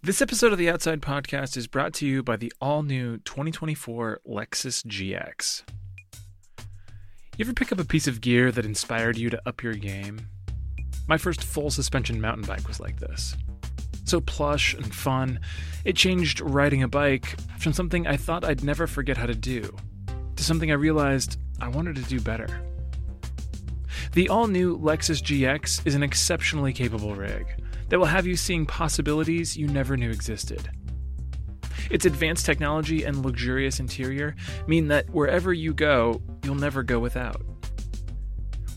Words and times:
This 0.00 0.22
episode 0.22 0.52
of 0.52 0.58
the 0.58 0.70
Outside 0.70 1.02
Podcast 1.02 1.56
is 1.56 1.66
brought 1.66 1.92
to 1.94 2.06
you 2.06 2.22
by 2.22 2.36
the 2.36 2.52
all 2.60 2.84
new 2.84 3.18
2024 3.18 4.20
Lexus 4.28 4.86
GX. 4.86 5.64
You 7.36 7.44
ever 7.44 7.52
pick 7.52 7.72
up 7.72 7.80
a 7.80 7.84
piece 7.84 8.06
of 8.06 8.20
gear 8.20 8.52
that 8.52 8.64
inspired 8.64 9.18
you 9.18 9.28
to 9.28 9.42
up 9.44 9.60
your 9.60 9.74
game? 9.74 10.28
My 11.08 11.18
first 11.18 11.42
full 11.42 11.72
suspension 11.72 12.20
mountain 12.20 12.46
bike 12.46 12.68
was 12.68 12.78
like 12.78 13.00
this. 13.00 13.36
So 14.04 14.20
plush 14.20 14.72
and 14.72 14.94
fun, 14.94 15.40
it 15.84 15.96
changed 15.96 16.40
riding 16.40 16.84
a 16.84 16.88
bike 16.88 17.36
from 17.58 17.72
something 17.72 18.06
I 18.06 18.16
thought 18.16 18.44
I'd 18.44 18.62
never 18.62 18.86
forget 18.86 19.16
how 19.16 19.26
to 19.26 19.34
do 19.34 19.76
to 20.36 20.44
something 20.44 20.70
I 20.70 20.74
realized 20.74 21.38
I 21.60 21.66
wanted 21.66 21.96
to 21.96 22.02
do 22.02 22.20
better. 22.20 22.62
The 24.12 24.28
all 24.28 24.46
new 24.46 24.78
Lexus 24.78 25.20
GX 25.20 25.84
is 25.84 25.96
an 25.96 26.04
exceptionally 26.04 26.72
capable 26.72 27.16
rig 27.16 27.48
that 27.88 27.98
will 27.98 28.06
have 28.06 28.26
you 28.26 28.36
seeing 28.36 28.66
possibilities 28.66 29.56
you 29.56 29.66
never 29.66 29.96
knew 29.96 30.10
existed. 30.10 30.70
Its 31.90 32.04
advanced 32.04 32.44
technology 32.44 33.04
and 33.04 33.24
luxurious 33.24 33.80
interior 33.80 34.34
mean 34.66 34.88
that 34.88 35.08
wherever 35.10 35.52
you 35.52 35.72
go, 35.72 36.20
you'll 36.42 36.54
never 36.54 36.82
go 36.82 36.98
without. 36.98 37.40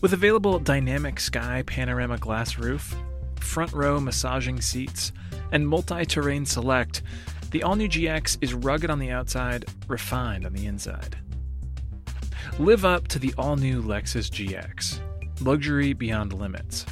With 0.00 0.12
available 0.12 0.58
dynamic 0.58 1.20
sky 1.20 1.62
panorama 1.66 2.18
glass 2.18 2.58
roof, 2.58 2.96
front 3.38 3.72
row 3.72 4.00
massaging 4.00 4.60
seats, 4.60 5.12
and 5.52 5.68
multi 5.68 6.04
terrain 6.04 6.46
select, 6.46 7.02
the 7.50 7.62
all 7.62 7.76
new 7.76 7.88
GX 7.88 8.38
is 8.40 8.54
rugged 8.54 8.90
on 8.90 8.98
the 8.98 9.10
outside, 9.10 9.66
refined 9.86 10.46
on 10.46 10.54
the 10.54 10.66
inside. 10.66 11.16
Live 12.58 12.84
up 12.84 13.08
to 13.08 13.18
the 13.18 13.34
all 13.36 13.56
new 13.56 13.82
Lexus 13.82 14.30
GX. 14.30 15.00
Luxury 15.40 15.92
beyond 15.92 16.32
limits. 16.32 16.86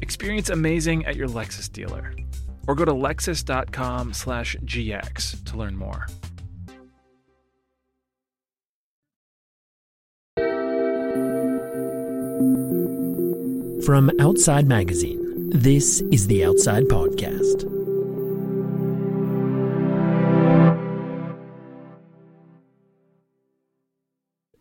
Experience 0.00 0.50
amazing 0.50 1.04
at 1.06 1.16
your 1.16 1.28
Lexus 1.28 1.70
dealer. 1.70 2.12
Or 2.66 2.74
go 2.74 2.84
to 2.84 2.92
lexus.com 2.92 4.12
slash 4.12 4.56
GX 4.64 5.44
to 5.46 5.56
learn 5.56 5.76
more. 5.76 6.06
From 13.84 14.10
Outside 14.20 14.68
Magazine, 14.68 15.48
this 15.48 16.02
is 16.12 16.26
the 16.26 16.44
Outside 16.44 16.84
Podcast. 16.84 17.64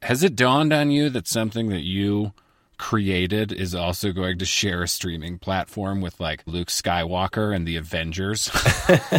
Has 0.03 0.23
it 0.23 0.37
dawned 0.37 0.71
on 0.71 0.91
you 0.91 1.09
that 1.09 1.27
something 1.27 1.67
that 1.67 1.83
you 1.83 2.31
created 2.77 3.51
is 3.51 3.73
also 3.75 4.11
going 4.11 4.37
to 4.39 4.45
share 4.45 4.83
a 4.83 4.87
streaming 4.87 5.39
platform 5.39 6.01
with 6.01 6.19
like 6.19 6.43
Luke 6.45 6.69
Skywalker 6.69 7.55
and 7.55 7.67
the 7.67 7.77
Avengers? 7.77 8.49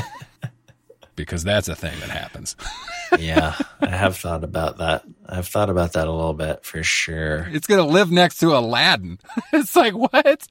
because 1.19 1.43
that's 1.43 1.69
a 1.69 1.75
thing 1.75 1.99
that 2.01 2.09
happens. 2.09 2.57
yeah, 3.19 3.55
I 3.81 3.89
have 3.89 4.17
thought 4.17 4.45
about 4.45 4.79
that. 4.79 5.05
I've 5.27 5.49
thought 5.49 5.69
about 5.69 5.93
that 5.93 6.09
a 6.09 6.13
little 6.13 6.33
bit 6.33 6.65
for 6.65 6.83
sure. 6.83 7.49
It's 7.51 7.67
going 7.67 7.85
to 7.85 7.93
live 7.93 8.11
next 8.11 8.39
to 8.39 8.57
Aladdin. 8.57 9.19
it's 9.53 9.77
like, 9.77 9.95
what? 9.95 10.47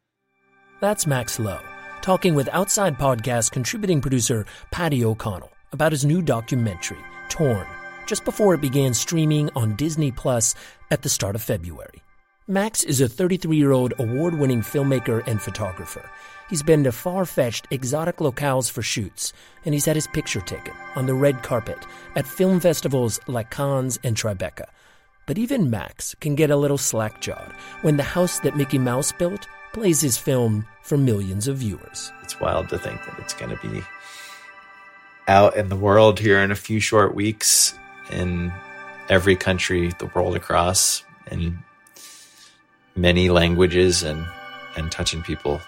That's 0.80 1.08
Max 1.08 1.39
Lowe, 1.39 1.61
talking 2.02 2.35
with 2.35 2.50
Outside 2.50 3.00
Podcast 3.00 3.52
contributing 3.52 4.02
producer 4.02 4.45
Patty 4.72 5.03
O'Connell 5.03 5.52
about 5.72 5.94
his 5.94 6.05
new 6.05 6.22
documentary, 6.22 7.00
Torn, 7.30 7.66
just 8.05 8.25
before 8.25 8.53
it 8.53 8.61
began 8.61 8.94
streaming 8.94 9.50
on 9.55 9.75
Disney 9.75 10.11
Plus 10.11 10.53
at 10.91 11.02
the 11.02 11.09
start 11.09 11.35
of 11.35 11.41
February. 11.41 12.03
Max 12.50 12.86
is 12.86 13.02
a 13.02 13.09
33 13.09 13.58
year 13.58 13.73
old 13.73 13.94
award 14.00 14.40
winning 14.40 14.62
filmmaker 14.62 15.22
and 15.28 15.42
photographer. 15.42 16.09
He's 16.50 16.64
been 16.64 16.86
to 16.86 16.94
far 16.94 17.26
fetched 17.26 17.67
exotic 17.72 18.17
locales 18.17 18.72
for 18.72 18.81
shoots, 18.81 19.34
and 19.66 19.73
he's 19.73 19.84
had 19.84 19.98
his 19.98 20.08
picture 20.08 20.40
taken 20.40 20.73
on 20.95 21.08
the 21.08 21.14
red 21.14 21.44
carpet 21.44 21.78
at 22.16 22.25
film 22.25 22.62
festivals 22.62 23.20
like 23.28 23.52
Cannes 23.52 24.00
and 24.02 24.16
Tribeca. 24.16 24.68
But 25.25 25.38
even 25.38 25.70
Max 25.70 26.16
can 26.22 26.36
get 26.36 26.50
a 26.50 26.56
little 26.56 26.78
slack 26.78 27.19
jawed 27.19 27.52
when 27.81 27.97
the 27.97 28.03
house 28.03 28.40
that 28.40 28.56
Mickey 28.56 28.78
Mouse 28.78 29.12
built 29.12 29.46
plays 29.74 30.00
his 30.00 30.18
film 30.18 30.66
for 30.84 30.97
millions 30.97 31.50
of 31.50 31.58
viewers. 31.58 32.14
It's 32.24 32.40
wild 32.40 32.69
to 32.69 32.79
think 32.79 33.03
that 33.03 33.19
it's 33.19 33.34
going 33.34 33.53
to 33.58 33.68
be 33.68 33.84
out 35.28 35.58
in 35.58 35.68
the 35.68 35.75
world 35.75 36.18
here 36.18 36.40
in 36.40 36.52
a 36.52 36.56
few 36.56 36.79
short 36.79 37.14
weeks 37.14 37.78
in 38.09 38.53
every 39.09 39.35
country 39.35 39.91
the 40.00 40.09
world 40.16 40.38
across 40.38 41.03
in 41.29 41.62
many 42.97 43.30
languages 43.30 44.03
and 44.03 44.25
and 44.75 44.91
touching 44.91 45.24
people 45.24 45.62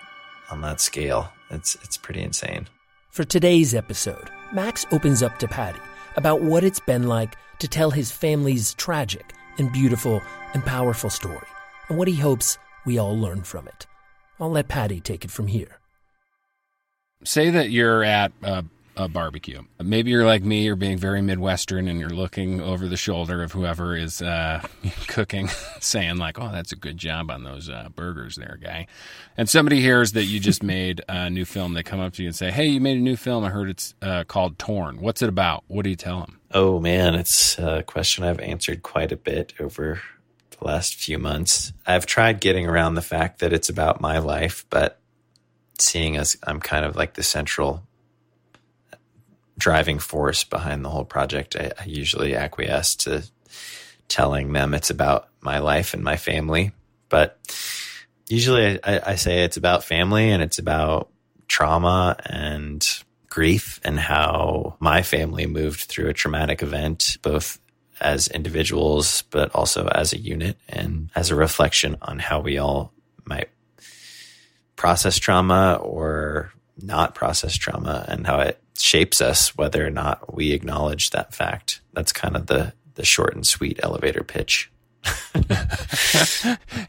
on 0.52 0.62
that 0.62 0.82
scale. 0.82 1.32
It's 1.50 1.76
it's 1.84 1.98
pretty 1.98 2.22
insane. 2.22 2.68
For 3.12 3.24
today's 3.24 3.74
episode, 3.74 4.30
Max 4.52 4.86
opens 4.92 5.24
up 5.24 5.40
to 5.40 5.48
Patty 5.48 5.80
about 6.16 6.42
what 6.42 6.64
it's 6.64 6.80
been 6.80 7.08
like 7.08 7.36
to 7.60 7.68
tell 7.68 7.92
his 7.92 8.12
family's 8.12 8.74
tragic 8.74 9.34
and 9.58 9.72
beautiful 9.72 10.22
and 10.54 10.66
powerful 10.66 11.10
story, 11.10 11.48
and 11.88 11.98
what 11.98 12.08
he 12.08 12.16
hopes 12.16 12.58
we 12.86 12.98
all 12.98 13.18
learn 13.18 13.44
from 13.44 13.68
it. 13.68 13.86
I'll 14.40 14.52
let 14.52 14.68
Patty 14.68 15.02
take 15.02 15.26
it 15.26 15.32
from 15.32 15.48
here. 15.48 15.80
Say 17.26 17.50
that 17.50 17.70
you're 17.70 18.04
at 18.04 18.32
a 18.42 18.64
a 19.00 19.08
barbecue. 19.08 19.62
Maybe 19.82 20.12
you're 20.12 20.26
like 20.26 20.44
me, 20.44 20.66
you're 20.66 20.76
being 20.76 20.98
very 20.98 21.22
Midwestern 21.22 21.88
and 21.88 22.02
you're 22.02 22.10
looking 22.10 22.60
over 22.60 22.86
the 22.86 22.98
shoulder 22.98 23.42
of 23.42 23.54
whoever 23.54 23.96
is 23.96 24.22
uh, 24.22 24.62
cooking, 25.08 25.48
saying, 25.80 26.18
like, 26.18 26.38
oh, 26.38 26.52
that's 26.52 26.74
a 26.74 26.76
good 26.76 26.98
job 26.98 27.32
on 27.32 27.46
those 27.46 27.70
uh, 27.70 27.88
burgers 27.96 28.36
there, 28.36 28.60
guy. 28.62 28.88
And 29.38 29.48
somebody 29.50 29.80
hears 29.80 30.12
that 30.12 30.26
you 30.26 30.42
just 30.42 30.64
made 30.64 31.02
a 31.08 31.30
new 31.30 31.46
film. 31.46 31.76
They 31.76 31.82
come 31.82 32.02
up 32.02 32.12
to 32.16 32.24
you 32.24 32.28
and 32.28 32.36
say, 32.36 32.52
hey, 32.52 32.66
you 32.66 32.82
made 32.82 32.98
a 32.98 33.02
new 33.02 33.16
film. 33.16 33.46
I 33.46 33.50
heard 33.50 33.70
it's 33.70 33.96
uh, 34.02 34.26
called 34.26 34.60
Torn. 34.60 35.00
What's 35.00 35.22
it 35.22 35.30
about? 35.30 35.64
What 35.68 35.84
do 35.84 35.90
you 35.90 35.96
tell 35.96 36.20
them? 36.20 36.42
Oh, 36.52 36.82
man, 36.82 37.16
it's 37.16 37.58
a 37.58 37.84
question 37.84 38.26
I've 38.26 38.42
answered 38.42 38.84
quite 38.84 39.14
a 39.14 39.18
bit 39.18 39.54
over 39.62 40.02
the 40.60 40.66
last 40.66 40.96
few 40.96 41.18
months. 41.18 41.72
I've 41.88 42.06
tried 42.06 42.42
getting 42.42 42.68
around 42.68 42.96
the 42.96 43.02
fact 43.02 43.40
that 43.40 43.54
it's 43.54 43.70
about 43.70 44.02
my 44.02 44.18
life, 44.18 44.66
but 44.70 45.00
seeing 45.78 46.18
as 46.18 46.36
I'm 46.44 46.60
kind 46.60 46.84
of 46.84 46.98
like 46.98 47.14
the 47.14 47.24
central 47.24 47.84
driving 49.60 50.00
force 50.00 50.44
behind 50.44 50.84
the 50.84 50.90
whole 50.90 51.06
project. 51.06 51.56
I, 51.56 51.72
I, 51.80 51.86
usually 51.86 52.34
acquiesce 52.34 52.96
to 52.96 53.24
telling 54.08 54.52
them 54.54 54.74
it's 54.74 54.90
about 54.90 55.28
my 55.42 55.60
life 55.60 55.94
and 55.94 56.04
my 56.04 56.18
family, 56.18 56.72
but 57.10 57.38
usually 58.28 58.84
I, 58.84 59.12
I 59.12 59.16
say 59.16 59.44
it's 59.44 59.58
about 59.58 59.84
family 59.84 60.32
and 60.32 60.42
it's 60.42 60.60
about 60.60 61.10
trauma 61.48 62.16
and 62.26 62.88
grief 63.30 63.80
and 63.84 64.00
how 64.00 64.78
my 64.80 65.04
family 65.04 65.46
moved 65.46 65.82
through 65.82 66.10
a 66.10 66.14
traumatic 66.14 66.64
event, 66.64 67.18
both 67.22 67.60
as 68.02 68.28
individuals, 68.30 69.24
but 69.30 69.54
also 69.54 69.88
as 69.88 70.14
a 70.14 70.18
unit 70.18 70.58
and 70.70 71.12
as 71.16 71.30
a 71.30 71.36
reflection 71.36 71.98
on 72.02 72.18
how 72.18 72.40
we 72.40 72.58
all 72.58 72.94
might 73.26 73.50
process 74.76 75.18
trauma 75.18 75.76
or 75.82 76.54
not 76.84 77.16
process 77.16 77.56
trauma 77.56 78.06
and 78.08 78.26
how 78.26 78.40
it 78.40 78.62
shapes 78.78 79.22
us 79.22 79.56
whether 79.58 79.86
or 79.86 79.90
not 79.90 80.34
we 80.34 80.52
acknowledge 80.52 81.10
that 81.12 81.34
fact. 81.34 81.82
That's 81.94 82.12
kind 82.12 82.36
of 82.36 82.48
the 82.48 82.74
the 82.96 83.06
short 83.06 83.34
and 83.34 83.48
sweet 83.48 83.80
elevator 83.82 84.24
pitch. 84.24 84.72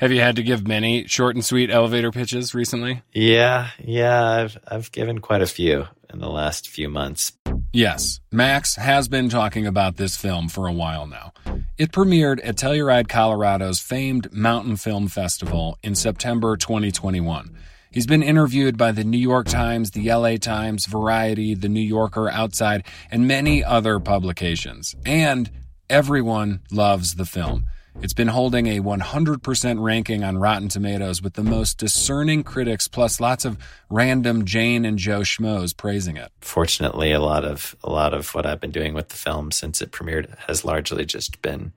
Have 0.00 0.10
you 0.10 0.20
had 0.20 0.36
to 0.36 0.42
give 0.42 0.66
many 0.66 1.06
short 1.06 1.36
and 1.36 1.44
sweet 1.44 1.70
elevator 1.70 2.10
pitches 2.10 2.54
recently? 2.54 3.02
Yeah, 3.12 3.70
yeah, 3.78 4.20
I've 4.28 4.58
I've 4.66 4.92
given 4.92 5.20
quite 5.20 5.42
a 5.42 5.46
few 5.46 5.86
in 6.12 6.18
the 6.18 6.28
last 6.28 6.68
few 6.68 6.88
months. 6.88 7.32
Yes, 7.72 8.20
Max 8.32 8.74
has 8.74 9.06
been 9.06 9.28
talking 9.28 9.66
about 9.66 9.96
this 9.96 10.16
film 10.16 10.48
for 10.48 10.66
a 10.66 10.72
while 10.72 11.06
now. 11.06 11.32
It 11.78 11.92
premiered 11.92 12.40
at 12.42 12.56
Telluride, 12.56 13.08
Colorado's 13.08 13.78
famed 13.78 14.32
Mountain 14.32 14.76
Film 14.76 15.06
Festival 15.06 15.78
in 15.82 15.94
September 15.94 16.56
2021 16.56 17.56
He's 17.92 18.06
been 18.06 18.22
interviewed 18.22 18.78
by 18.78 18.92
the 18.92 19.02
New 19.02 19.18
York 19.18 19.48
Times, 19.48 19.90
the 19.90 20.12
LA 20.12 20.36
Times, 20.36 20.86
Variety, 20.86 21.56
the 21.56 21.68
New 21.68 21.80
Yorker, 21.80 22.30
Outside, 22.30 22.86
and 23.10 23.26
many 23.26 23.64
other 23.64 23.98
publications. 23.98 24.94
And 25.04 25.50
everyone 25.88 26.60
loves 26.70 27.16
the 27.16 27.24
film. 27.24 27.64
It's 28.00 28.12
been 28.12 28.28
holding 28.28 28.68
a 28.68 28.80
100% 28.80 29.82
ranking 29.82 30.22
on 30.22 30.38
Rotten 30.38 30.68
Tomatoes 30.68 31.20
with 31.20 31.34
the 31.34 31.42
most 31.42 31.78
discerning 31.78 32.44
critics, 32.44 32.86
plus 32.86 33.20
lots 33.20 33.44
of 33.44 33.58
random 33.90 34.44
Jane 34.44 34.84
and 34.84 34.96
Joe 34.96 35.22
schmoes 35.22 35.76
praising 35.76 36.16
it. 36.16 36.30
Fortunately, 36.40 37.10
a 37.10 37.18
lot 37.18 37.44
of 37.44 37.74
a 37.82 37.90
lot 37.90 38.14
of 38.14 38.32
what 38.36 38.46
I've 38.46 38.60
been 38.60 38.70
doing 38.70 38.94
with 38.94 39.08
the 39.08 39.16
film 39.16 39.50
since 39.50 39.82
it 39.82 39.90
premiered 39.90 40.38
has 40.46 40.64
largely 40.64 41.04
just 41.04 41.42
been 41.42 41.72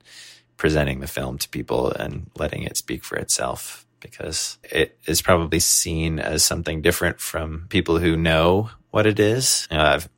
presenting 0.56 1.00
the 1.00 1.08
film 1.08 1.38
to 1.38 1.48
people 1.48 1.90
and 1.90 2.30
letting 2.36 2.62
it 2.62 2.76
speak 2.76 3.02
for 3.02 3.16
itself 3.16 3.83
because 4.04 4.58
it 4.62 4.98
is 5.06 5.22
probably 5.22 5.58
seen 5.58 6.18
as 6.18 6.44
something 6.44 6.82
different 6.82 7.20
from 7.20 7.66
people 7.70 7.98
who 7.98 8.16
know 8.16 8.68
what 8.90 9.06
it 9.06 9.18
is. 9.18 9.66
You 9.70 9.78
know, 9.78 9.84
I've 9.84 10.08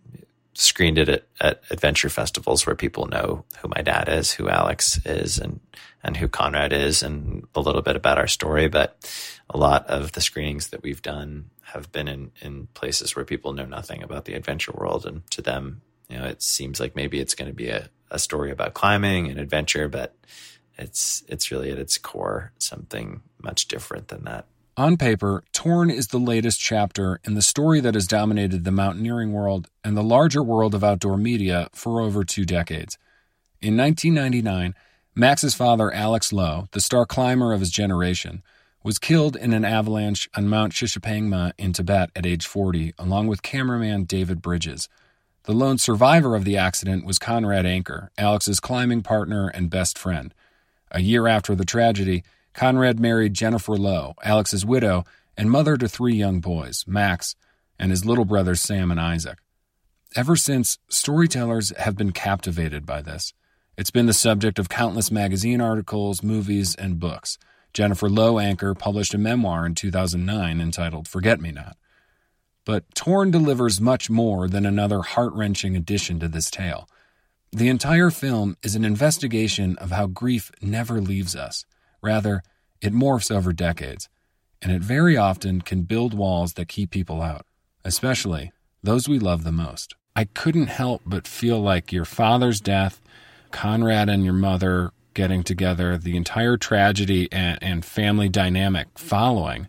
screened 0.55 0.99
it 0.99 1.09
at, 1.09 1.27
at, 1.41 1.63
adventure 1.71 2.09
festivals 2.09 2.67
where 2.67 2.75
people 2.75 3.07
know 3.07 3.45
who 3.59 3.69
my 3.69 3.83
dad 3.83 4.09
is, 4.09 4.33
who 4.33 4.49
Alex 4.49 5.01
is, 5.07 5.39
and 5.39 5.61
and 6.03 6.17
who 6.17 6.29
Conrad 6.29 6.73
is, 6.73 7.03
and 7.03 7.47
a 7.55 7.61
little 7.61 7.83
bit 7.83 7.97
about 7.97 8.19
our 8.19 8.27
story. 8.27 8.69
But 8.69 9.09
a 9.49 9.57
lot 9.57 9.87
of 9.87 10.13
the 10.13 10.21
screenings 10.21 10.69
that 10.69 10.83
we've 10.83 11.03
done 11.03 11.51
have 11.63 11.91
been 11.93 12.09
in, 12.09 12.33
in 12.41 12.67
places 12.75 13.15
where 13.15 13.25
people 13.25 13.53
know 13.53 13.65
nothing 13.65 14.03
about 14.03 14.25
the 14.25 14.35
adventure 14.35 14.73
world. 14.73 15.07
And 15.07 15.29
to 15.33 15.43
them, 15.43 15.83
you 16.09 16.19
know, 16.19 16.25
it 16.25 16.43
seems 16.43 16.81
like 16.81 16.97
maybe 16.97 17.21
it's 17.21 17.35
going 17.35 17.51
to 17.51 17.55
be 17.55 17.69
a, 17.69 17.89
a 18.11 18.19
story 18.19 18.51
about 18.51 18.75
climbing 18.75 19.29
and 19.29 19.41
adventure, 19.41 19.89
but 19.89 20.17
it's, 20.79 21.25
it's 21.29 21.51
really 21.51 21.71
at 21.71 21.79
its 21.79 21.99
core 21.99 22.53
something 22.59 23.23
much 23.43 23.69
different 23.69 24.09
than 24.09 24.25
that. 24.25 24.47
On 24.79 24.99
paper, 24.99 25.43
Torn 25.53 25.89
is 25.89 26.09
the 26.09 26.19
latest 26.19 26.61
chapter 26.61 27.19
in 27.25 27.33
the 27.33 27.41
story 27.41 27.81
that 27.81 27.95
has 27.95 28.07
dominated 28.07 28.65
the 28.65 28.71
mountaineering 28.71 29.33
world 29.33 29.69
and 29.83 29.97
the 29.97 30.03
larger 30.03 30.43
world 30.43 30.75
of 30.75 30.85
outdoor 30.85 31.17
media 31.17 31.71
for 31.73 32.03
over 32.03 32.25
two 32.25 32.45
decades. 32.45 32.99
In 33.63 33.75
1999, 33.75 34.75
Max's 35.15 35.55
father, 35.55 35.91
Alex 35.91 36.31
Lowe, 36.31 36.69
the 36.73 36.81
star 36.83 37.07
climber 37.07 37.55
of 37.55 37.61
his 37.61 37.71
generation, 37.71 38.43
was 38.83 38.99
killed 38.99 39.35
in 39.35 39.55
an 39.55 39.65
avalanche 39.65 40.29
on 40.37 40.47
Mount 40.47 40.75
Shishapangma 40.75 41.53
in 41.57 41.73
Tibet 41.73 42.11
at 42.15 42.27
age 42.27 42.47
40, 42.47 42.93
along 42.99 43.29
with 43.29 43.43
cameraman 43.43 44.05
David 44.05 44.43
Bridges. 44.43 44.91
The 45.45 45.55
lone 45.55 45.79
survivor 45.79 46.37
of 46.37 46.45
the 46.45 46.59
accident 46.59 47.07
was 47.07 47.19
Conrad 47.19 47.65
Anker, 47.65 48.11
Alex's 48.19 48.61
climbing 48.61 49.03
partner 49.03 49.49
and 49.49 49.71
best 49.71 49.97
friend. 49.99 50.35
A 50.91 51.01
year 51.01 51.27
after 51.27 51.55
the 51.55 51.65
tragedy, 51.65 52.23
Conrad 52.55 52.99
married 52.99 53.35
Jennifer 53.35 53.77
Lowe, 53.77 54.15
Alex's 54.23 54.65
widow, 54.65 55.05
and 55.37 55.51
mother 55.51 55.77
to 55.77 55.89
three 55.89 56.15
young 56.15 56.41
boys, 56.41 56.85
Max, 56.87 57.35
and 57.79 57.91
his 57.91 58.05
little 58.05 58.25
brothers 58.25 58.61
Sam 58.61 58.91
and 58.91 59.01
Isaac. 59.01 59.39
Ever 60.15 60.37
since, 60.37 60.79
storytellers 60.89 61.77
have 61.77 61.97
been 61.97 62.13
captivated 62.13 62.87
by 62.87 63.03
this. 63.03 63.35
It's 63.77 63.91
been 63.91 64.07
the 64.07 64.15
subject 64.15 64.59
of 64.59 64.71
countless 64.71 65.11
magazine 65.11 65.61
articles, 65.61 66.23
movies, 66.23 66.75
and 66.75 66.99
books. 66.99 67.37
Jennifer 67.75 68.09
Lowe 68.09 68.39
Anker 68.39 68.75
published 68.75 69.13
a 69.13 69.19
memoir 69.19 69.67
in 69.67 69.75
2009 69.75 70.61
entitled 70.61 71.07
Forget 71.07 71.41
Me 71.41 71.53
Not. 71.53 71.77
But 72.65 72.95
Torn 72.95 73.31
delivers 73.31 73.81
much 73.81 74.09
more 74.09 74.49
than 74.49 74.65
another 74.65 75.03
heart 75.03 75.35
wrenching 75.35 75.77
addition 75.77 76.19
to 76.21 76.29
this 76.29 76.51
tale. 76.51 76.89
The 77.57 77.71
entire 77.71 78.11
film 78.11 78.59
is 78.63 78.77
an 78.77 78.85
investigation 78.85 79.79
of 79.79 79.91
how 79.91 80.09
grief 80.09 80.53
never 80.61 81.01
leaves 81.01 81.35
us. 81.35 81.65
Rather, 82.03 82.43
it 82.83 82.93
morphs 82.93 83.35
over 83.35 83.55
decades, 83.55 84.11
and 84.61 84.71
it 84.71 84.83
very 84.83 85.17
often 85.17 85.63
can 85.63 85.85
build 85.85 86.13
walls 86.13 86.53
that 86.53 86.69
keep 86.69 86.91
people 86.91 87.23
out, 87.23 87.47
especially 87.83 88.53
those 88.83 89.09
we 89.09 89.19
love 89.19 89.43
the 89.43 89.53
most. 89.53 89.95
I 90.15 90.25
couldn't 90.25 90.67
help 90.67 91.01
but 91.07 91.27
feel 91.27 91.59
like 91.59 91.93
your 91.95 92.05
father's 92.05 92.61
death, 92.61 93.01
Conrad 93.53 94.11
and 94.11 94.23
your 94.23 94.35
mother 94.35 94.91
getting 95.15 95.43
together, 95.43 95.97
the 95.97 96.15
entire 96.19 96.59
tragedy 96.59 97.27
and, 97.33 97.59
and 97.63 97.87
family 97.87 98.29
dynamic 98.29 98.99
following 98.99 99.67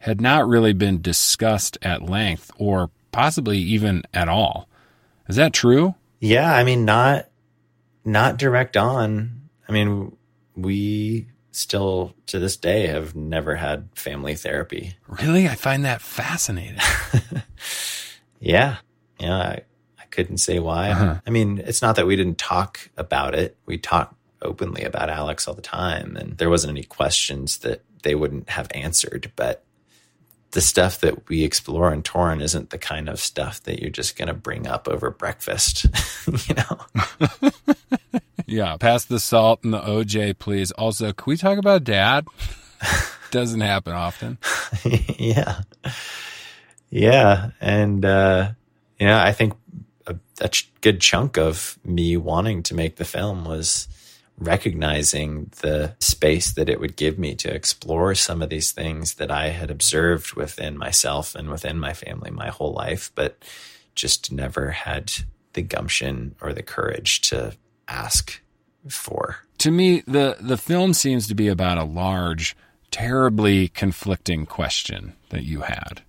had 0.00 0.20
not 0.20 0.46
really 0.46 0.74
been 0.74 1.00
discussed 1.00 1.78
at 1.80 2.02
length 2.02 2.50
or 2.58 2.90
possibly 3.10 3.56
even 3.56 4.02
at 4.12 4.28
all. 4.28 4.68
Is 5.30 5.36
that 5.36 5.54
true? 5.54 5.94
Yeah, 6.22 6.54
I 6.54 6.62
mean 6.62 6.84
not 6.84 7.28
not 8.04 8.36
direct 8.36 8.76
on. 8.76 9.48
I 9.68 9.72
mean, 9.72 10.16
we 10.54 11.26
still 11.50 12.14
to 12.26 12.38
this 12.38 12.56
day 12.56 12.86
have 12.86 13.16
never 13.16 13.56
had 13.56 13.88
family 13.96 14.36
therapy. 14.36 14.96
Really? 15.08 15.48
I 15.48 15.56
find 15.56 15.84
that 15.84 16.00
fascinating. 16.00 16.78
yeah. 18.40 18.76
Yeah, 19.18 19.36
I, 19.36 19.62
I 19.98 20.04
couldn't 20.10 20.38
say 20.38 20.60
why. 20.60 20.90
Uh-huh. 20.90 21.20
I 21.26 21.30
mean, 21.30 21.58
it's 21.58 21.82
not 21.82 21.96
that 21.96 22.06
we 22.06 22.14
didn't 22.14 22.38
talk 22.38 22.88
about 22.96 23.34
it. 23.34 23.56
We 23.66 23.76
talked 23.76 24.14
openly 24.42 24.84
about 24.84 25.10
Alex 25.10 25.48
all 25.48 25.54
the 25.54 25.60
time, 25.60 26.16
and 26.16 26.38
there 26.38 26.50
wasn't 26.50 26.70
any 26.70 26.84
questions 26.84 27.58
that 27.58 27.82
they 28.04 28.14
wouldn't 28.14 28.48
have 28.50 28.68
answered. 28.74 29.32
But 29.34 29.64
the 30.52 30.60
stuff 30.60 31.00
that 31.00 31.28
we 31.28 31.44
explore 31.44 31.92
in 31.92 32.02
Torn 32.02 32.40
isn't 32.40 32.70
the 32.70 32.78
kind 32.78 33.08
of 33.08 33.18
stuff 33.18 33.62
that 33.64 33.80
you're 33.80 33.90
just 33.90 34.16
going 34.16 34.28
to 34.28 34.34
bring 34.34 34.66
up 34.66 34.86
over 34.86 35.10
breakfast, 35.10 35.86
you 36.48 36.54
know? 36.54 37.50
yeah. 38.46 38.76
Pass 38.76 39.06
the 39.06 39.18
salt 39.18 39.64
and 39.64 39.72
the 39.72 39.80
OJ, 39.80 40.38
please. 40.38 40.70
Also, 40.72 41.12
can 41.12 41.30
we 41.30 41.36
talk 41.36 41.58
about 41.58 41.84
dad? 41.84 42.26
Doesn't 43.30 43.60
happen 43.62 43.94
often. 43.94 44.38
yeah. 45.18 45.62
Yeah. 46.90 47.50
And, 47.60 48.04
uh, 48.04 48.50
you 49.00 49.06
know, 49.06 49.18
I 49.18 49.32
think 49.32 49.54
a, 50.06 50.16
a 50.42 50.48
ch- 50.50 50.70
good 50.82 51.00
chunk 51.00 51.38
of 51.38 51.78
me 51.82 52.18
wanting 52.18 52.62
to 52.64 52.74
make 52.74 52.96
the 52.96 53.06
film 53.06 53.46
was 53.46 53.88
recognizing 54.38 55.50
the 55.60 55.94
space 56.00 56.52
that 56.52 56.68
it 56.68 56.80
would 56.80 56.96
give 56.96 57.18
me 57.18 57.34
to 57.36 57.52
explore 57.52 58.14
some 58.14 58.42
of 58.42 58.48
these 58.48 58.72
things 58.72 59.14
that 59.14 59.30
I 59.30 59.48
had 59.48 59.70
observed 59.70 60.34
within 60.34 60.76
myself 60.76 61.34
and 61.34 61.48
within 61.48 61.78
my 61.78 61.92
family 61.92 62.30
my 62.30 62.48
whole 62.48 62.72
life, 62.72 63.12
but 63.14 63.42
just 63.94 64.32
never 64.32 64.70
had 64.70 65.12
the 65.52 65.62
gumption 65.62 66.34
or 66.40 66.52
the 66.52 66.62
courage 66.62 67.20
to 67.22 67.56
ask 67.88 68.40
for. 68.88 69.38
To 69.58 69.70
me, 69.70 70.02
the, 70.06 70.36
the 70.40 70.56
film 70.56 70.94
seems 70.94 71.28
to 71.28 71.34
be 71.34 71.48
about 71.48 71.78
a 71.78 71.84
large, 71.84 72.56
terribly 72.90 73.68
conflicting 73.68 74.46
question 74.46 75.14
that 75.28 75.44
you 75.44 75.60
had. 75.60 76.02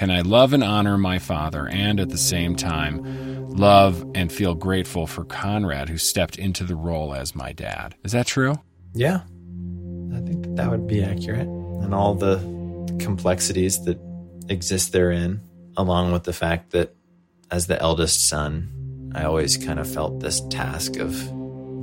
Can 0.00 0.10
I 0.10 0.22
love 0.22 0.54
and 0.54 0.64
honor 0.64 0.96
my 0.96 1.18
father 1.18 1.68
and 1.68 2.00
at 2.00 2.08
the 2.08 2.16
same 2.16 2.56
time 2.56 3.50
love 3.50 4.02
and 4.14 4.32
feel 4.32 4.54
grateful 4.54 5.06
for 5.06 5.26
Conrad 5.26 5.90
who 5.90 5.98
stepped 5.98 6.38
into 6.38 6.64
the 6.64 6.74
role 6.74 7.12
as 7.12 7.34
my 7.34 7.52
dad? 7.52 7.94
Is 8.02 8.12
that 8.12 8.26
true? 8.26 8.58
Yeah. 8.94 9.16
I 10.16 10.20
think 10.20 10.42
that, 10.44 10.56
that 10.56 10.70
would 10.70 10.86
be 10.86 11.04
accurate. 11.04 11.46
And 11.46 11.94
all 11.94 12.14
the 12.14 12.38
complexities 12.98 13.84
that 13.84 14.00
exist 14.48 14.92
therein, 14.92 15.42
along 15.76 16.12
with 16.12 16.24
the 16.24 16.32
fact 16.32 16.70
that 16.70 16.94
as 17.50 17.66
the 17.66 17.78
eldest 17.78 18.26
son, 18.26 19.12
I 19.14 19.24
always 19.24 19.58
kind 19.58 19.78
of 19.78 19.86
felt 19.86 20.20
this 20.20 20.40
task 20.48 20.96
of 20.96 21.12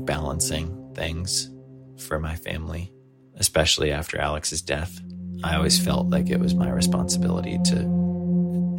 balancing 0.07 0.91
things 0.95 1.51
for 1.99 2.17
my 2.17 2.35
family, 2.35 2.91
especially 3.35 3.91
after 3.91 4.19
Alex's 4.19 4.63
death. 4.63 4.99
I 5.43 5.55
always 5.55 5.79
felt 5.79 6.09
like 6.09 6.31
it 6.31 6.39
was 6.39 6.55
my 6.55 6.71
responsibility 6.71 7.59
to 7.65 7.97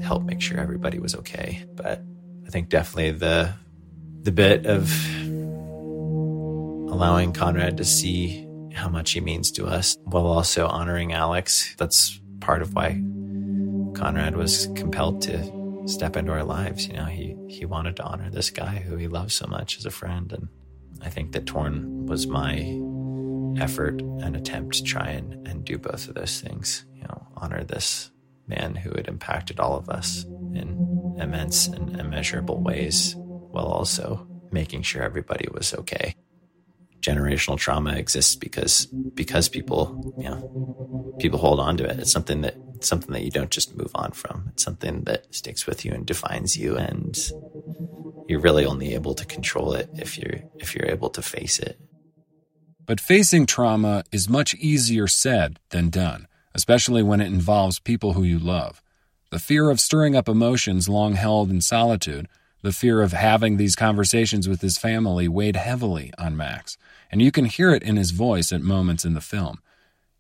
help 0.03 0.25
make 0.25 0.41
sure 0.41 0.59
everybody 0.59 0.99
was 0.99 1.15
okay. 1.15 1.65
But 1.75 2.03
I 2.47 2.51
think 2.51 2.69
definitely 2.69 3.13
the 3.13 3.55
the 4.23 4.33
bit 4.33 4.67
of 4.67 4.91
allowing 6.93 7.33
Conrad 7.33 7.77
to 7.77 7.85
see 7.85 8.47
how 8.75 8.89
much 8.89 9.13
he 9.13 9.21
means 9.21 9.51
to 9.53 9.67
us 9.67 9.97
while 10.05 10.27
also 10.27 10.67
honoring 10.67 11.13
Alex. 11.13 11.75
That's 11.79 12.21
part 12.41 12.63
of 12.63 12.75
why 12.75 13.01
Conrad 13.95 14.37
was 14.37 14.67
compelled 14.75 15.23
to 15.23 15.89
step 15.89 16.17
into 16.17 16.33
our 16.33 16.45
lives. 16.45 16.87
You 16.87 16.95
know, 16.95 17.05
he 17.05 17.37
he 17.49 17.65
wanted 17.65 17.97
to 17.97 18.05
honor 18.05 18.31
this 18.31 18.51
guy 18.51 18.79
who 18.79 18.97
he 18.97 19.09
loves 19.09 19.35
so 19.35 19.47
much 19.47 19.79
as 19.79 19.87
a 19.87 19.91
friend 19.91 20.33
and 20.33 20.49
I 21.01 21.11
think 21.11 21.33
that 21.33 21.47
Torn 21.47 22.07
was 22.07 22.27
my 22.27 22.59
effort 23.63 24.01
and 24.01 24.37
attempt 24.37 24.75
to 24.77 24.83
try 24.83 25.09
and, 25.11 25.47
and 25.47 25.65
do 25.65 25.79
both 25.79 26.09
of 26.09 26.15
those 26.15 26.41
things. 26.41 26.85
You 26.95 27.03
know, 27.03 27.27
honor 27.37 27.65
this 27.65 28.11
man 28.49 28.75
who 28.75 28.91
had 28.91 29.09
impacted 29.09 29.61
all 29.61 29.77
of 29.77 29.89
us 29.89 30.25
in 30.55 31.17
immense 31.19 31.67
and 31.67 31.99
immeasurable 31.99 32.61
ways, 32.61 33.15
while 33.17 33.67
also 33.67 34.27
making 34.51 34.83
sure 34.83 35.03
everybody 35.03 35.47
was 35.53 35.75
okay. 35.75 36.15
Generational 37.01 37.59
trauma 37.59 37.95
exists 37.95 38.35
because 38.35 38.87
because 39.15 39.49
people, 39.49 40.15
you 40.19 40.29
know, 40.29 41.15
people 41.19 41.39
hold 41.39 41.61
on 41.61 41.77
to 41.77 41.85
it. 41.85 41.99
It's 42.01 42.13
something 42.13 42.41
that 42.43 42.57
something 42.81 43.13
that 43.13 43.23
you 43.23 43.31
don't 43.31 43.51
just 43.51 43.77
move 43.77 43.91
on 43.95 44.13
from. 44.13 44.49
It's 44.53 44.65
something 44.65 45.03
that 45.05 45.33
sticks 45.35 45.67
with 45.67 45.85
you 45.85 45.93
and 45.93 46.07
defines 46.07 46.57
you 46.57 46.77
and 46.77 47.17
you're 48.29 48.41
really 48.41 48.65
only 48.65 48.95
able 48.95 49.15
to 49.15 49.25
control 49.25 49.75
it 49.75 49.89
if 49.95 50.19
you're 50.19 50.41
if 50.57 50.75
you're 50.75 50.91
able 50.91 51.11
to 51.11 51.23
face 51.23 51.59
it 51.59 51.79
but 52.89 53.01
facing 53.01 53.45
trauma 53.45 54.03
is 54.11 54.31
much 54.31 54.55
easier 54.55 55.07
said 55.07 55.61
than 55.69 55.91
done, 55.91 56.27
especially 56.55 57.03
when 57.03 57.21
it 57.21 57.27
involves 57.27 57.79
people 57.79 58.15
who 58.15 58.23
you 58.23 58.39
love. 58.39 58.83
The 59.31 59.39
fear 59.39 59.71
of 59.71 59.81
stirring 59.81 60.17
up 60.17 60.29
emotions 60.29 60.89
long 60.89 61.15
held 61.15 61.51
in 61.51 61.61
solitude, 61.61 62.29
the 62.63 62.73
fear 62.73 63.03
of 63.03 63.13
having 63.13 63.57
these 63.57 63.77
conversations 63.77 64.49
with 64.49 64.63
his 64.63 64.79
family 64.79 65.29
weighed 65.29 65.57
heavily 65.57 66.13
on 66.19 66.37
Max, 66.37 66.79
and 67.11 67.23
you 67.23 67.31
can 67.31 67.45
hear 67.45 67.71
it 67.71 67.83
in 67.83 67.97
his 67.97 68.11
voice 68.11 68.53
at 68.53 68.63
moments 68.63 69.05
in 69.05 69.15
the 69.15 69.21
film. 69.21 69.61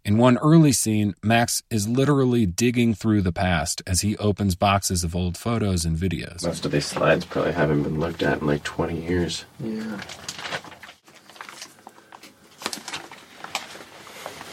In 0.04 0.16
one 0.16 0.38
early 0.38 0.72
scene, 0.72 1.14
Max 1.22 1.62
is 1.70 1.88
literally 1.88 2.46
digging 2.46 2.94
through 2.94 3.22
the 3.22 3.32
past 3.32 3.82
as 3.86 4.02
he 4.02 4.16
opens 4.18 4.54
boxes 4.54 5.04
of 5.04 5.14
old 5.14 5.36
photos 5.36 5.84
and 5.84 5.96
videos. 5.96 6.44
Most 6.44 6.64
of 6.64 6.72
these 6.72 6.86
slides 6.86 7.24
probably 7.24 7.52
haven't 7.52 7.82
been 7.82 8.00
looked 8.00 8.22
at 8.22 8.40
in 8.40 8.46
like 8.46 8.62
20 8.62 9.02
years. 9.02 9.44
Yeah. 9.58 10.00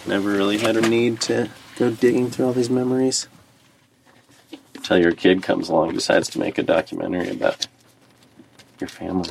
Never 0.07 0.29
really 0.29 0.57
had 0.57 0.75
a 0.75 0.81
need 0.81 1.21
to 1.21 1.49
go 1.75 1.91
digging 1.91 2.29
through 2.29 2.47
all 2.47 2.53
these 2.53 2.69
memories. 2.69 3.27
Until 4.75 4.97
your 4.99 5.11
kid 5.11 5.43
comes 5.43 5.69
along 5.69 5.89
and 5.89 5.97
decides 5.97 6.29
to 6.29 6.39
make 6.39 6.57
a 6.57 6.63
documentary 6.63 7.29
about 7.29 7.67
your 8.79 8.87
family. 8.87 9.29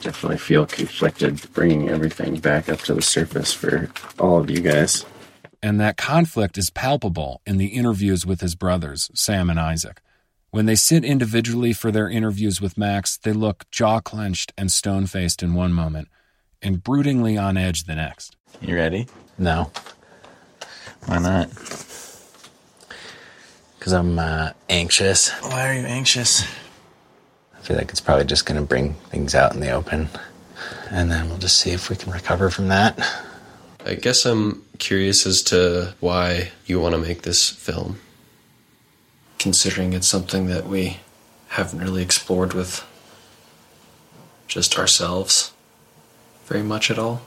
Definitely 0.00 0.38
feel 0.38 0.66
conflicted 0.66 1.40
bringing 1.52 1.88
everything 1.88 2.38
back 2.38 2.68
up 2.68 2.80
to 2.80 2.94
the 2.94 3.02
surface 3.02 3.52
for 3.52 3.90
all 4.18 4.38
of 4.38 4.50
you 4.50 4.60
guys. 4.60 5.04
and 5.62 5.80
that 5.80 5.96
conflict 5.96 6.58
is 6.58 6.70
palpable 6.70 7.40
in 7.46 7.56
the 7.56 7.68
interviews 7.68 8.24
with 8.26 8.40
his 8.40 8.54
brothers, 8.54 9.10
Sam 9.14 9.50
and 9.50 9.58
Isaac. 9.58 10.00
When 10.50 10.66
they 10.66 10.74
sit 10.76 11.04
individually 11.04 11.72
for 11.72 11.90
their 11.90 12.08
interviews 12.08 12.60
with 12.60 12.78
Max, 12.78 13.16
they 13.16 13.32
look 13.32 13.68
jaw 13.70 14.00
clenched 14.00 14.52
and 14.56 14.70
stone 14.70 15.06
faced 15.06 15.42
in 15.42 15.54
one 15.54 15.72
moment 15.72 16.08
and 16.62 16.82
broodingly 16.82 17.40
on 17.40 17.56
edge 17.56 17.84
the 17.84 17.94
next. 17.96 18.36
You 18.60 18.76
ready? 18.76 19.06
No. 19.38 19.70
Why 21.06 21.18
not? 21.18 21.48
Because 23.78 23.92
I'm 23.92 24.18
uh, 24.18 24.50
anxious. 24.68 25.30
Why 25.42 25.68
are 25.68 25.74
you 25.74 25.86
anxious? 25.86 26.42
I 27.54 27.60
feel 27.60 27.76
like 27.76 27.90
it's 27.90 28.00
probably 28.00 28.24
just 28.24 28.46
going 28.46 28.60
to 28.60 28.66
bring 28.66 28.94
things 29.10 29.34
out 29.34 29.54
in 29.54 29.60
the 29.60 29.70
open. 29.70 30.08
And 30.90 31.10
then 31.10 31.28
we'll 31.28 31.38
just 31.38 31.58
see 31.58 31.70
if 31.70 31.88
we 31.88 31.96
can 31.96 32.12
recover 32.12 32.50
from 32.50 32.68
that. 32.68 32.98
I 33.84 33.94
guess 33.94 34.26
I'm 34.26 34.64
curious 34.78 35.26
as 35.26 35.42
to 35.44 35.94
why 36.00 36.50
you 36.66 36.80
want 36.80 36.94
to 36.94 37.00
make 37.00 37.22
this 37.22 37.48
film. 37.48 38.00
Considering 39.38 39.92
it's 39.92 40.08
something 40.08 40.46
that 40.46 40.66
we 40.66 40.98
haven't 41.48 41.80
really 41.80 42.02
explored 42.02 42.52
with 42.52 42.84
just 44.48 44.78
ourselves 44.78 45.52
very 46.46 46.62
much 46.62 46.90
at 46.90 46.98
all. 46.98 47.22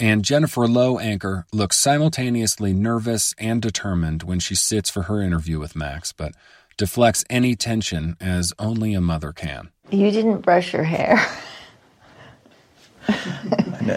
And 0.00 0.24
Jennifer 0.24 0.66
Lowe 0.66 0.98
Anker 0.98 1.44
looks 1.52 1.76
simultaneously 1.76 2.72
nervous 2.72 3.34
and 3.36 3.60
determined 3.60 4.22
when 4.22 4.40
she 4.40 4.54
sits 4.54 4.88
for 4.88 5.02
her 5.02 5.20
interview 5.20 5.60
with 5.60 5.76
Max, 5.76 6.10
but 6.10 6.32
deflects 6.78 7.22
any 7.28 7.54
tension 7.54 8.16
as 8.18 8.54
only 8.58 8.94
a 8.94 9.02
mother 9.02 9.32
can. 9.32 9.68
You 9.90 10.10
didn't 10.10 10.38
brush 10.38 10.72
your 10.72 10.84
hair. 10.84 11.20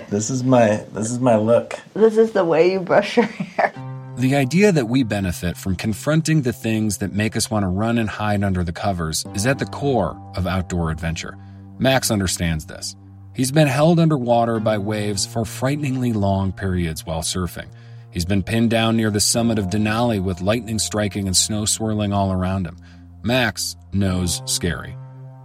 this 0.10 0.30
is 0.30 0.44
my 0.44 0.84
this 0.92 1.10
is 1.10 1.20
my 1.20 1.38
look. 1.38 1.80
This 1.94 2.18
is 2.18 2.32
the 2.32 2.44
way 2.44 2.74
you 2.74 2.82
brush 2.82 3.16
your 3.16 3.26
hair. 3.26 3.74
The 4.18 4.36
idea 4.36 4.74
that 4.74 4.90
we 4.90 5.04
benefit 5.04 5.56
from 5.56 5.78
confronting 5.78 6.42
the 6.42 6.54
things 6.54 6.98
that 6.98 7.14
make 7.14 7.38
us 7.38 7.50
want 7.50 7.64
to 7.64 7.68
run 7.68 7.98
and 7.98 8.10
hide 8.10 8.44
under 8.44 8.64
the 8.66 8.74
covers 8.74 9.26
is 9.36 9.48
at 9.48 9.58
the 9.58 9.66
core 9.66 10.20
of 10.36 10.48
outdoor 10.48 10.92
adventure. 10.92 11.38
Max 11.80 12.12
understands 12.12 12.66
this. 12.66 12.96
He's 13.34 13.52
been 13.52 13.68
held 13.68 14.00
underwater 14.00 14.60
by 14.60 14.78
waves 14.78 15.26
for 15.26 15.44
frighteningly 15.44 16.14
long 16.14 16.52
periods 16.52 17.06
while 17.06 17.22
surfing. 17.22 17.68
He's 18.12 18.26
been 18.26 18.44
pinned 18.44 18.70
down 18.70 18.96
near 18.96 19.10
the 19.10 19.20
summit 19.20 19.58
of 19.58 19.72
Denali 19.72 20.22
with 20.22 20.42
lightning 20.42 20.78
striking 20.78 21.26
and 21.26 21.36
snow 21.36 21.66
swirling 21.66 22.14
all 22.14 22.32
around 22.32 22.68
him. 22.68 22.78
Max 23.24 23.76
knows 23.92 24.44
scary. 24.46 24.96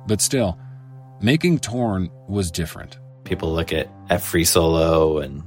But 0.06 0.20
still, 0.20 0.58
making 1.22 1.60
Torn 1.60 2.10
was 2.28 2.50
different. 2.50 2.98
People 3.24 3.54
look 3.54 3.72
at, 3.72 3.88
at 4.10 4.20
Free 4.20 4.44
Solo 4.44 5.18
and 5.18 5.42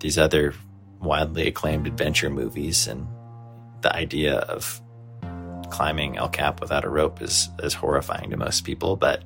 these 0.00 0.18
other 0.18 0.54
widely 1.00 1.46
acclaimed 1.46 1.86
adventure 1.86 2.30
movies, 2.30 2.88
and 2.88 3.06
the 3.82 3.94
idea 3.94 4.38
of 4.38 4.80
climbing 5.70 6.16
El 6.16 6.28
Cap 6.28 6.60
without 6.60 6.84
a 6.84 6.88
rope 6.88 7.22
is, 7.22 7.48
is 7.62 7.74
horrifying 7.74 8.30
to 8.30 8.36
most 8.36 8.64
people. 8.64 8.96
But 8.96 9.22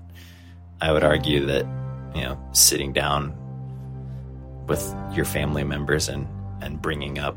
I 0.80 0.92
would 0.92 1.04
argue 1.04 1.46
that 1.46 1.66
you 2.14 2.22
know, 2.22 2.38
sitting 2.52 2.92
down 2.92 3.36
with 4.66 4.94
your 5.12 5.24
family 5.24 5.64
members 5.64 6.08
and, 6.08 6.26
and 6.62 6.80
bringing 6.80 7.18
up 7.18 7.36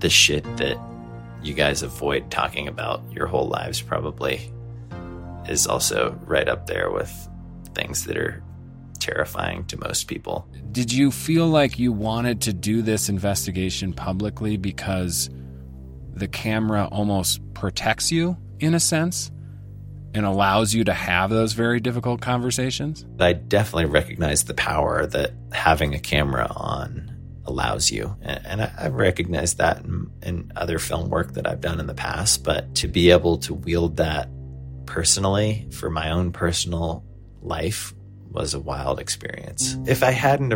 the 0.00 0.10
shit 0.10 0.44
that 0.56 0.78
you 1.42 1.54
guys 1.54 1.82
avoid 1.82 2.30
talking 2.30 2.68
about 2.68 3.02
your 3.12 3.26
whole 3.26 3.48
lives 3.48 3.80
probably 3.80 4.52
is 5.48 5.66
also 5.66 6.18
right 6.26 6.48
up 6.48 6.66
there 6.66 6.90
with 6.90 7.28
things 7.74 8.04
that 8.04 8.16
are 8.16 8.42
terrifying 8.98 9.64
to 9.66 9.78
most 9.78 10.06
people. 10.06 10.46
Did 10.72 10.92
you 10.92 11.10
feel 11.10 11.46
like 11.46 11.78
you 11.78 11.92
wanted 11.92 12.40
to 12.42 12.52
do 12.52 12.82
this 12.82 13.08
investigation 13.08 13.92
publicly 13.92 14.56
because 14.56 15.30
the 16.12 16.28
camera 16.28 16.88
almost 16.92 17.40
protects 17.54 18.12
you 18.12 18.36
in 18.58 18.74
a 18.74 18.80
sense? 18.80 19.30
And 20.14 20.26
allows 20.26 20.74
you 20.74 20.84
to 20.84 20.92
have 20.92 21.30
those 21.30 21.52
very 21.52 21.80
difficult 21.80 22.20
conversations? 22.20 23.06
I 23.18 23.32
definitely 23.32 23.86
recognize 23.86 24.44
the 24.44 24.54
power 24.54 25.06
that 25.06 25.32
having 25.52 25.94
a 25.94 25.98
camera 25.98 26.46
on 26.54 27.16
allows 27.46 27.90
you. 27.90 28.16
And, 28.22 28.62
I, 28.62 28.66
have 28.66 28.94
recognized 28.94 29.58
that 29.58 29.84
in, 30.22 30.52
other 30.56 30.78
film 30.78 31.10
work 31.10 31.34
that 31.34 31.46
I've 31.46 31.60
done 31.60 31.80
in 31.80 31.86
the 31.86 31.94
past. 31.94 32.44
But 32.44 32.74
to 32.76 32.88
be 32.88 33.10
able 33.10 33.38
to 33.38 33.54
wield 33.54 33.96
that 33.96 34.28
personally 34.86 35.68
for 35.70 35.90
my 35.90 36.10
own 36.10 36.32
personal 36.32 37.04
life 37.42 37.94
was 38.30 38.54
a 38.54 38.60
wild 38.60 39.00
experience. 39.00 39.76
If 39.86 40.02
I 40.02 40.12
hadn't 40.12 40.52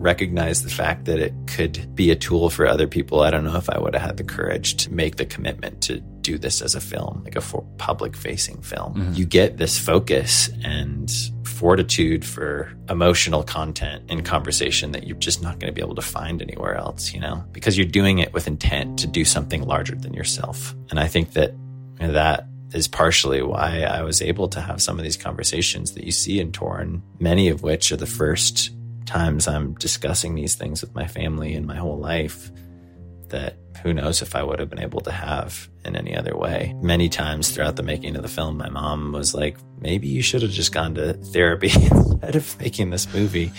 recognized 0.00 0.64
the 0.64 0.70
fact 0.70 1.04
that 1.04 1.18
it 1.18 1.34
could 1.46 1.94
be 1.94 2.10
a 2.10 2.16
tool 2.16 2.48
for 2.48 2.66
other 2.66 2.86
people, 2.86 3.20
I 3.20 3.30
don't 3.30 3.44
know 3.44 3.56
if 3.56 3.68
I 3.68 3.78
would 3.78 3.94
have 3.94 4.02
had 4.02 4.16
the 4.16 4.24
courage 4.24 4.76
to 4.76 4.92
make 4.92 5.16
the 5.16 5.26
commitment 5.26 5.82
to 5.82 6.00
do 6.22 6.38
this 6.38 6.62
as 6.62 6.74
a 6.74 6.80
film, 6.80 7.22
like 7.24 7.36
a 7.36 7.40
public 7.76 8.16
facing 8.16 8.62
film. 8.62 8.94
Mm-hmm. 8.94 9.14
You 9.14 9.26
get 9.26 9.58
this 9.58 9.78
focus 9.78 10.48
and 10.64 11.12
fortitude 11.44 12.24
for 12.24 12.72
emotional 12.88 13.42
content 13.42 14.10
in 14.10 14.22
conversation 14.22 14.92
that 14.92 15.06
you're 15.06 15.18
just 15.18 15.42
not 15.42 15.58
going 15.58 15.70
to 15.70 15.74
be 15.74 15.82
able 15.82 15.94
to 15.94 16.02
find 16.02 16.40
anywhere 16.40 16.74
else, 16.74 17.12
you 17.12 17.20
know, 17.20 17.44
because 17.52 17.76
you're 17.76 17.86
doing 17.86 18.18
it 18.18 18.32
with 18.32 18.46
intent 18.46 18.98
to 19.00 19.06
do 19.06 19.24
something 19.24 19.62
larger 19.62 19.94
than 19.94 20.14
yourself. 20.14 20.74
And 20.88 20.98
I 20.98 21.06
think 21.06 21.34
that 21.34 21.52
you 22.00 22.06
know, 22.06 22.12
that 22.12 22.46
is 22.72 22.88
partially 22.88 23.42
why 23.42 23.82
I 23.82 24.02
was 24.02 24.22
able 24.22 24.48
to 24.48 24.60
have 24.60 24.80
some 24.80 24.98
of 24.98 25.04
these 25.04 25.16
conversations 25.16 25.92
that 25.92 26.04
you 26.04 26.12
see 26.12 26.40
in 26.40 26.52
Torn, 26.52 27.02
many 27.18 27.48
of 27.48 27.62
which 27.62 27.92
are 27.92 27.96
the 27.96 28.06
first 28.06 28.70
times 29.10 29.48
I'm 29.48 29.74
discussing 29.74 30.36
these 30.36 30.54
things 30.54 30.80
with 30.82 30.94
my 30.94 31.08
family 31.08 31.54
in 31.54 31.66
my 31.66 31.74
whole 31.74 31.98
life 31.98 32.52
that 33.30 33.56
who 33.82 33.92
knows 33.92 34.22
if 34.22 34.36
I 34.36 34.42
would 34.44 34.60
have 34.60 34.70
been 34.70 34.80
able 34.80 35.00
to 35.00 35.10
have 35.10 35.68
in 35.84 35.96
any 35.96 36.16
other 36.16 36.36
way. 36.36 36.76
Many 36.80 37.08
times 37.08 37.50
throughout 37.50 37.74
the 37.74 37.82
making 37.82 38.14
of 38.14 38.22
the 38.22 38.28
film, 38.28 38.56
my 38.56 38.68
mom 38.68 39.10
was 39.10 39.34
like, 39.34 39.56
maybe 39.80 40.06
you 40.06 40.22
should 40.22 40.42
have 40.42 40.52
just 40.52 40.72
gone 40.72 40.94
to 40.94 41.14
therapy 41.14 41.70
instead 41.74 42.36
of 42.36 42.60
making 42.60 42.90
this 42.90 43.12
movie. 43.12 43.50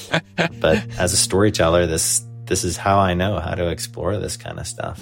but 0.60 0.86
as 0.98 1.14
a 1.14 1.16
storyteller, 1.16 1.86
this 1.86 2.22
this 2.44 2.64
is 2.64 2.76
how 2.76 2.98
I 2.98 3.14
know 3.14 3.38
how 3.40 3.54
to 3.54 3.68
explore 3.68 4.18
this 4.18 4.36
kind 4.36 4.58
of 4.58 4.66
stuff. 4.66 5.00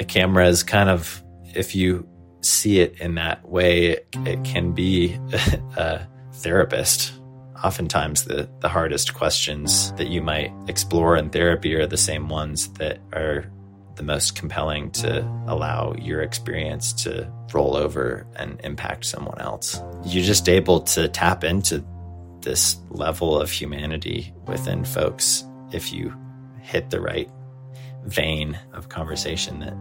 A 0.00 0.04
camera 0.04 0.48
is 0.48 0.64
kind 0.64 0.88
of 0.88 1.22
if 1.54 1.76
you 1.76 2.08
see 2.40 2.80
it 2.80 3.00
in 3.00 3.14
that 3.14 3.48
way, 3.48 3.86
it, 3.86 4.08
it 4.24 4.44
can 4.44 4.72
be 4.72 5.14
a 5.76 6.06
therapist 6.32 7.12
oftentimes 7.62 8.24
the, 8.24 8.48
the 8.60 8.68
hardest 8.68 9.14
questions 9.14 9.92
that 9.92 10.08
you 10.08 10.22
might 10.22 10.52
explore 10.68 11.16
in 11.16 11.30
therapy 11.30 11.74
are 11.74 11.86
the 11.86 11.96
same 11.96 12.28
ones 12.28 12.68
that 12.74 13.00
are 13.12 13.50
the 13.96 14.02
most 14.02 14.34
compelling 14.34 14.90
to 14.90 15.20
allow 15.46 15.94
your 15.94 16.20
experience 16.20 16.92
to 16.92 17.30
roll 17.52 17.76
over 17.76 18.26
and 18.36 18.60
impact 18.64 19.04
someone 19.04 19.40
else. 19.40 19.80
You're 20.04 20.24
just 20.24 20.48
able 20.48 20.80
to 20.80 21.08
tap 21.08 21.44
into 21.44 21.84
this 22.40 22.76
level 22.90 23.40
of 23.40 23.50
humanity 23.50 24.34
within 24.46 24.84
folks 24.84 25.44
if 25.72 25.92
you 25.92 26.14
hit 26.60 26.90
the 26.90 27.00
right 27.00 27.30
vein 28.04 28.58
of 28.72 28.88
conversation 28.88 29.60
that, 29.60 29.74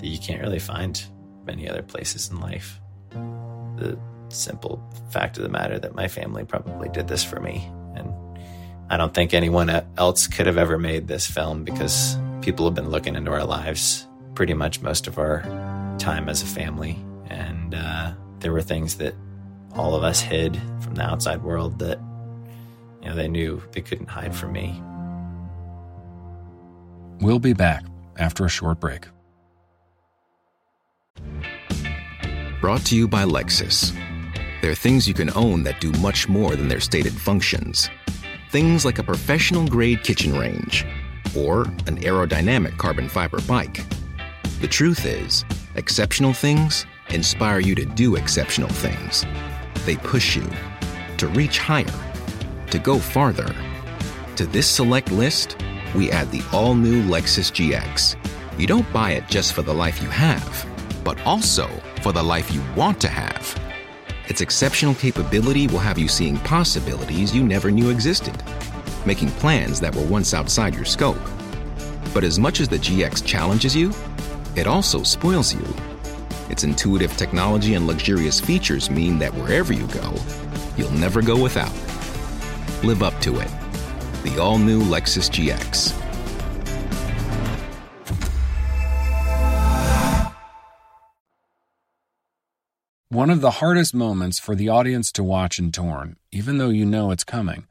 that 0.00 0.06
you 0.06 0.18
can't 0.18 0.40
really 0.40 0.58
find 0.58 1.04
many 1.44 1.68
other 1.68 1.82
places 1.82 2.30
in 2.30 2.40
life. 2.40 2.80
The 3.10 3.98
simple 4.34 4.82
fact 5.10 5.36
of 5.36 5.42
the 5.42 5.48
matter 5.48 5.78
that 5.78 5.94
my 5.94 6.08
family 6.08 6.44
probably 6.44 6.88
did 6.88 7.08
this 7.08 7.24
for 7.24 7.40
me. 7.40 7.68
And 7.94 8.12
I 8.90 8.96
don't 8.96 9.14
think 9.14 9.34
anyone 9.34 9.70
else 9.96 10.26
could 10.26 10.46
have 10.46 10.58
ever 10.58 10.78
made 10.78 11.08
this 11.08 11.26
film 11.26 11.64
because 11.64 12.16
people 12.40 12.66
have 12.66 12.74
been 12.74 12.90
looking 12.90 13.14
into 13.14 13.30
our 13.30 13.44
lives 13.44 14.06
pretty 14.34 14.54
much 14.54 14.80
most 14.82 15.06
of 15.06 15.18
our 15.18 15.42
time 15.98 16.28
as 16.28 16.42
a 16.42 16.46
family. 16.46 16.98
And 17.28 17.74
uh, 17.74 18.14
there 18.40 18.52
were 18.52 18.62
things 18.62 18.96
that 18.96 19.14
all 19.74 19.94
of 19.94 20.02
us 20.02 20.20
hid 20.20 20.60
from 20.80 20.94
the 20.94 21.02
outside 21.02 21.42
world 21.42 21.78
that, 21.78 21.98
you 23.00 23.08
know, 23.08 23.14
they 23.14 23.28
knew 23.28 23.62
they 23.72 23.80
couldn't 23.80 24.08
hide 24.08 24.34
from 24.34 24.52
me. 24.52 24.82
We'll 27.20 27.38
be 27.38 27.52
back 27.52 27.84
after 28.18 28.44
a 28.44 28.48
short 28.48 28.80
break. 28.80 29.06
Brought 32.60 32.84
to 32.86 32.96
you 32.96 33.08
by 33.08 33.24
Lexus. 33.24 33.92
There 34.62 34.70
are 34.70 34.76
things 34.76 35.08
you 35.08 35.14
can 35.14 35.30
own 35.34 35.64
that 35.64 35.80
do 35.80 35.90
much 35.94 36.28
more 36.28 36.54
than 36.54 36.68
their 36.68 36.78
stated 36.78 37.12
functions. 37.12 37.90
Things 38.52 38.84
like 38.84 39.00
a 39.00 39.02
professional 39.02 39.66
grade 39.66 40.04
kitchen 40.04 40.38
range 40.38 40.86
or 41.36 41.62
an 41.88 41.96
aerodynamic 41.96 42.78
carbon 42.78 43.08
fiber 43.08 43.40
bike. 43.40 43.84
The 44.60 44.68
truth 44.68 45.04
is, 45.04 45.44
exceptional 45.74 46.32
things 46.32 46.86
inspire 47.08 47.58
you 47.58 47.74
to 47.74 47.84
do 47.84 48.14
exceptional 48.14 48.68
things. 48.68 49.26
They 49.84 49.96
push 49.96 50.36
you 50.36 50.48
to 51.18 51.26
reach 51.26 51.58
higher, 51.58 52.14
to 52.70 52.78
go 52.78 53.00
farther. 53.00 53.52
To 54.36 54.46
this 54.46 54.68
select 54.68 55.10
list, 55.10 55.56
we 55.92 56.12
add 56.12 56.30
the 56.30 56.44
all 56.52 56.76
new 56.76 57.02
Lexus 57.02 57.50
GX. 57.50 58.16
You 58.60 58.68
don't 58.68 58.90
buy 58.92 59.10
it 59.10 59.26
just 59.26 59.54
for 59.54 59.62
the 59.62 59.74
life 59.74 60.00
you 60.00 60.08
have, 60.08 60.64
but 61.02 61.20
also 61.26 61.66
for 62.00 62.12
the 62.12 62.22
life 62.22 62.52
you 62.54 62.62
want 62.76 63.00
to 63.00 63.08
have. 63.08 63.61
Its 64.32 64.40
exceptional 64.40 64.94
capability 64.94 65.66
will 65.66 65.78
have 65.78 65.98
you 65.98 66.08
seeing 66.08 66.38
possibilities 66.38 67.34
you 67.34 67.44
never 67.44 67.70
knew 67.70 67.90
existed, 67.90 68.34
making 69.04 69.28
plans 69.32 69.78
that 69.78 69.94
were 69.94 70.06
once 70.06 70.32
outside 70.32 70.74
your 70.74 70.86
scope. 70.86 71.18
But 72.14 72.24
as 72.24 72.38
much 72.38 72.58
as 72.58 72.66
the 72.66 72.78
GX 72.78 73.26
challenges 73.26 73.76
you, 73.76 73.92
it 74.56 74.66
also 74.66 75.02
spoils 75.02 75.52
you. 75.52 75.62
Its 76.48 76.64
intuitive 76.64 77.14
technology 77.18 77.74
and 77.74 77.86
luxurious 77.86 78.40
features 78.40 78.88
mean 78.88 79.18
that 79.18 79.34
wherever 79.34 79.74
you 79.74 79.86
go, 79.88 80.14
you'll 80.78 80.90
never 80.92 81.20
go 81.20 81.38
without. 81.38 81.74
Live 82.82 83.02
up 83.02 83.20
to 83.20 83.38
it. 83.38 83.50
The 84.22 84.38
all 84.40 84.56
new 84.56 84.80
Lexus 84.80 85.28
GX. 85.28 86.01
One 93.12 93.28
of 93.28 93.42
the 93.42 93.50
hardest 93.50 93.92
moments 93.92 94.38
for 94.38 94.54
the 94.54 94.70
audience 94.70 95.12
to 95.12 95.22
watch 95.22 95.58
in 95.58 95.70
Torn, 95.70 96.16
even 96.30 96.56
though 96.56 96.70
you 96.70 96.86
know 96.86 97.10
it's 97.10 97.24
coming, 97.24 97.66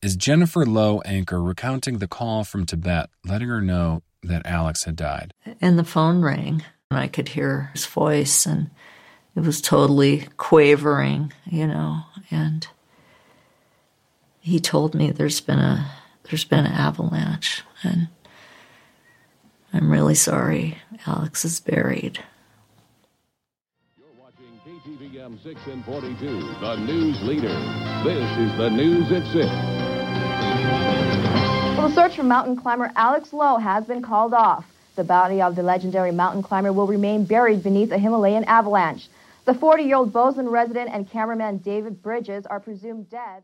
is 0.00 0.16
Jennifer 0.16 0.64
Lowe 0.64 1.02
Anker 1.02 1.42
recounting 1.42 1.98
the 1.98 2.08
call 2.08 2.42
from 2.42 2.64
Tibet, 2.64 3.10
letting 3.22 3.48
her 3.48 3.60
know 3.60 4.02
that 4.22 4.46
Alex 4.46 4.84
had 4.84 4.96
died. 4.96 5.34
And 5.60 5.78
the 5.78 5.84
phone 5.84 6.22
rang, 6.22 6.64
and 6.90 6.98
I 6.98 7.06
could 7.06 7.28
hear 7.28 7.68
his 7.74 7.84
voice, 7.84 8.46
and 8.46 8.70
it 9.36 9.40
was 9.40 9.60
totally 9.60 10.26
quavering, 10.38 11.34
you 11.44 11.66
know. 11.66 12.04
And 12.30 12.66
he 14.40 14.58
told 14.58 14.94
me 14.94 15.10
there's 15.10 15.42
been 15.42 15.58
a 15.58 15.86
there's 16.30 16.46
been 16.46 16.64
an 16.64 16.72
avalanche, 16.72 17.62
and 17.82 18.08
I'm 19.70 19.90
really 19.90 20.14
sorry. 20.14 20.78
Alex 21.06 21.44
is 21.44 21.60
buried. 21.60 22.20
KTVM 25.28 25.42
6 25.42 25.60
and 25.66 25.84
42, 25.84 26.40
the 26.60 26.76
news 26.76 27.22
leader. 27.22 27.48
This 28.02 28.38
is 28.38 28.56
the 28.56 28.70
news 28.70 29.12
at 29.12 29.24
6. 29.24 29.46
Well, 31.76 31.88
the 31.88 31.94
search 31.94 32.16
for 32.16 32.22
mountain 32.22 32.56
climber 32.56 32.90
Alex 32.96 33.32
Lowe 33.32 33.58
has 33.58 33.84
been 33.84 34.00
called 34.00 34.32
off. 34.32 34.64
The 34.96 35.04
body 35.04 35.42
of 35.42 35.54
the 35.54 35.62
legendary 35.62 36.12
mountain 36.12 36.42
climber 36.42 36.72
will 36.72 36.86
remain 36.86 37.24
buried 37.24 37.62
beneath 37.62 37.92
a 37.92 37.98
Himalayan 37.98 38.44
avalanche. 38.44 39.08
The 39.44 39.52
40-year-old 39.52 40.12
Bozeman 40.12 40.48
resident 40.48 40.90
and 40.92 41.10
cameraman 41.10 41.58
David 41.58 42.02
Bridges 42.02 42.46
are 42.46 42.60
presumed 42.60 43.10
dead. 43.10 43.42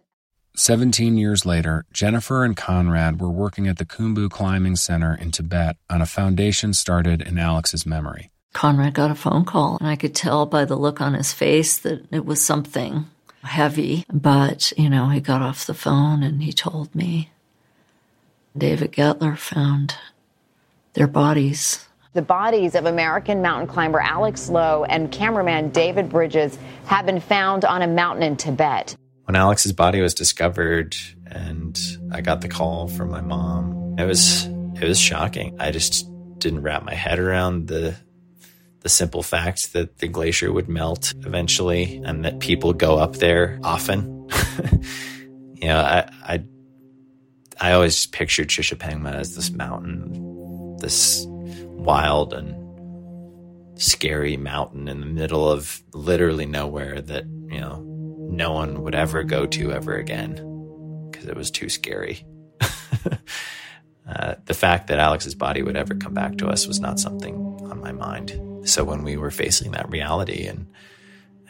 17 0.56 1.18
years 1.18 1.44
later, 1.44 1.84
Jennifer 1.92 2.44
and 2.44 2.56
Conrad 2.56 3.20
were 3.20 3.30
working 3.30 3.68
at 3.68 3.76
the 3.76 3.84
Khumbu 3.84 4.30
Climbing 4.30 4.76
Center 4.76 5.14
in 5.14 5.32
Tibet 5.32 5.76
on 5.90 6.00
a 6.00 6.06
foundation 6.06 6.72
started 6.72 7.20
in 7.20 7.38
Alex's 7.38 7.84
memory. 7.84 8.30
Conrad 8.54 8.94
got 8.94 9.10
a 9.10 9.14
phone 9.14 9.44
call, 9.44 9.76
and 9.78 9.88
I 9.88 9.96
could 9.96 10.14
tell 10.14 10.46
by 10.46 10.64
the 10.64 10.76
look 10.76 11.00
on 11.00 11.12
his 11.12 11.32
face 11.32 11.76
that 11.78 12.06
it 12.10 12.24
was 12.24 12.42
something 12.42 13.06
heavy. 13.42 14.06
But, 14.10 14.72
you 14.78 14.88
know, 14.88 15.10
he 15.10 15.20
got 15.20 15.42
off 15.42 15.66
the 15.66 15.74
phone 15.74 16.22
and 16.22 16.42
he 16.42 16.52
told 16.52 16.94
me 16.94 17.30
David 18.56 18.92
Göttler 18.92 19.36
found 19.36 19.96
their 20.94 21.06
bodies. 21.06 21.86
The 22.14 22.22
bodies 22.22 22.76
of 22.76 22.86
American 22.86 23.42
mountain 23.42 23.66
climber 23.66 24.00
Alex 24.00 24.48
Lowe 24.48 24.84
and 24.84 25.10
cameraman 25.10 25.70
David 25.70 26.08
Bridges 26.08 26.56
have 26.86 27.06
been 27.06 27.20
found 27.20 27.64
on 27.64 27.82
a 27.82 27.88
mountain 27.88 28.22
in 28.22 28.36
Tibet. 28.36 28.96
When 29.24 29.34
Alex's 29.34 29.72
body 29.72 30.00
was 30.00 30.14
discovered 30.14 30.96
and 31.26 31.78
I 32.12 32.20
got 32.20 32.40
the 32.40 32.48
call 32.48 32.86
from 32.86 33.10
my 33.10 33.20
mom, 33.20 33.96
it 33.98 34.04
was 34.04 34.44
it 34.80 34.86
was 34.86 35.00
shocking. 35.00 35.56
I 35.58 35.72
just 35.72 36.08
didn't 36.38 36.62
wrap 36.62 36.84
my 36.84 36.94
head 36.94 37.18
around 37.18 37.66
the 37.68 37.96
the 38.84 38.90
simple 38.90 39.22
fact 39.22 39.72
that 39.72 39.98
the 39.98 40.06
glacier 40.06 40.52
would 40.52 40.68
melt 40.68 41.14
eventually 41.24 42.02
and 42.04 42.22
that 42.22 42.38
people 42.38 42.74
go 42.74 42.98
up 42.98 43.16
there 43.16 43.58
often. 43.64 44.04
you 45.54 45.68
know, 45.68 45.80
I, 45.80 46.10
I, 46.22 46.44
I 47.58 47.72
always 47.72 48.04
pictured 48.04 48.48
Shishapangma 48.48 49.14
as 49.14 49.34
this 49.34 49.50
mountain, 49.50 50.76
this 50.76 51.24
wild 51.26 52.34
and 52.34 52.60
scary 53.80 54.36
mountain 54.36 54.86
in 54.86 55.00
the 55.00 55.06
middle 55.06 55.50
of 55.50 55.82
literally 55.94 56.44
nowhere 56.44 57.00
that, 57.00 57.24
you 57.24 57.60
know, 57.60 57.82
no 58.28 58.52
one 58.52 58.82
would 58.82 58.94
ever 58.94 59.24
go 59.24 59.46
to 59.46 59.72
ever 59.72 59.96
again 59.96 60.34
because 61.10 61.26
it 61.26 61.36
was 61.36 61.50
too 61.50 61.70
scary. 61.70 62.22
uh, 64.06 64.34
the 64.44 64.54
fact 64.54 64.88
that 64.88 64.98
Alex's 64.98 65.34
body 65.34 65.62
would 65.62 65.76
ever 65.76 65.94
come 65.94 66.12
back 66.12 66.36
to 66.36 66.48
us 66.48 66.66
was 66.66 66.80
not 66.80 67.00
something 67.00 67.34
on 67.70 67.80
my 67.80 67.90
mind. 67.90 68.38
So 68.64 68.84
when 68.84 69.02
we 69.02 69.16
were 69.16 69.30
facing 69.30 69.72
that 69.72 69.90
reality 69.90 70.46
and 70.46 70.66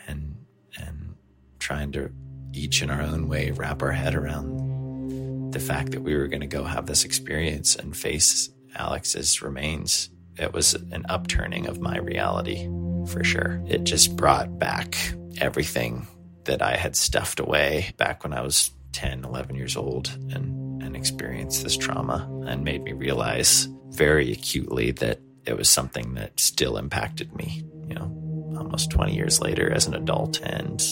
and 0.07 0.37
and 0.79 1.15
trying 1.59 1.93
to 1.93 2.11
each 2.53 2.83
in 2.83 2.91
our 2.91 3.03
own 3.03 3.29
way 3.29 3.51
wrap 3.51 3.83
our 3.83 3.93
head 3.93 4.15
around 4.15 5.53
the 5.55 5.61
fact 5.61 5.93
that 5.93 6.03
we 6.03 6.17
were 6.17 6.27
going 6.27 6.41
to 6.41 6.47
go 6.47 6.65
have 6.65 6.87
this 6.87 7.05
experience 7.05 7.77
and 7.77 7.97
face 7.97 8.51
Alex's 8.75 9.41
remains, 9.41 10.11
it 10.37 10.53
was 10.53 10.75
an 10.75 11.07
upturning 11.09 11.67
of 11.69 11.81
my 11.81 11.97
reality 11.99 12.69
for 13.07 13.23
sure. 13.23 13.63
It 13.67 13.85
just 13.85 14.17
brought 14.17 14.59
back 14.59 14.97
everything 15.41 16.09
that 16.45 16.61
I 16.61 16.77
had 16.77 16.97
stuffed 16.97 17.39
away 17.39 17.93
back 17.97 18.25
when 18.25 18.33
I 18.33 18.41
was 18.41 18.73
10, 18.93 19.25
11 19.25 19.55
years 19.55 19.77
old 19.77 20.09
and, 20.33 20.83
and 20.83 20.97
experienced 20.97 21.63
this 21.63 21.77
trauma 21.77 22.29
and 22.47 22.65
made 22.65 22.83
me 22.83 22.93
realize 22.93 23.69
very 23.91 24.33
acutely 24.33 24.91
that 24.93 25.21
it 25.47 25.57
was 25.57 25.69
something 25.69 26.15
that 26.15 26.39
still 26.41 26.77
impacted 26.77 27.35
me, 27.35 27.65
you 27.87 27.95
know, 27.95 28.11
almost 28.59 28.91
20 28.91 29.15
years 29.15 29.41
later 29.41 29.71
as 29.71 29.87
an 29.87 29.95
adult 29.95 30.41
and 30.41 30.83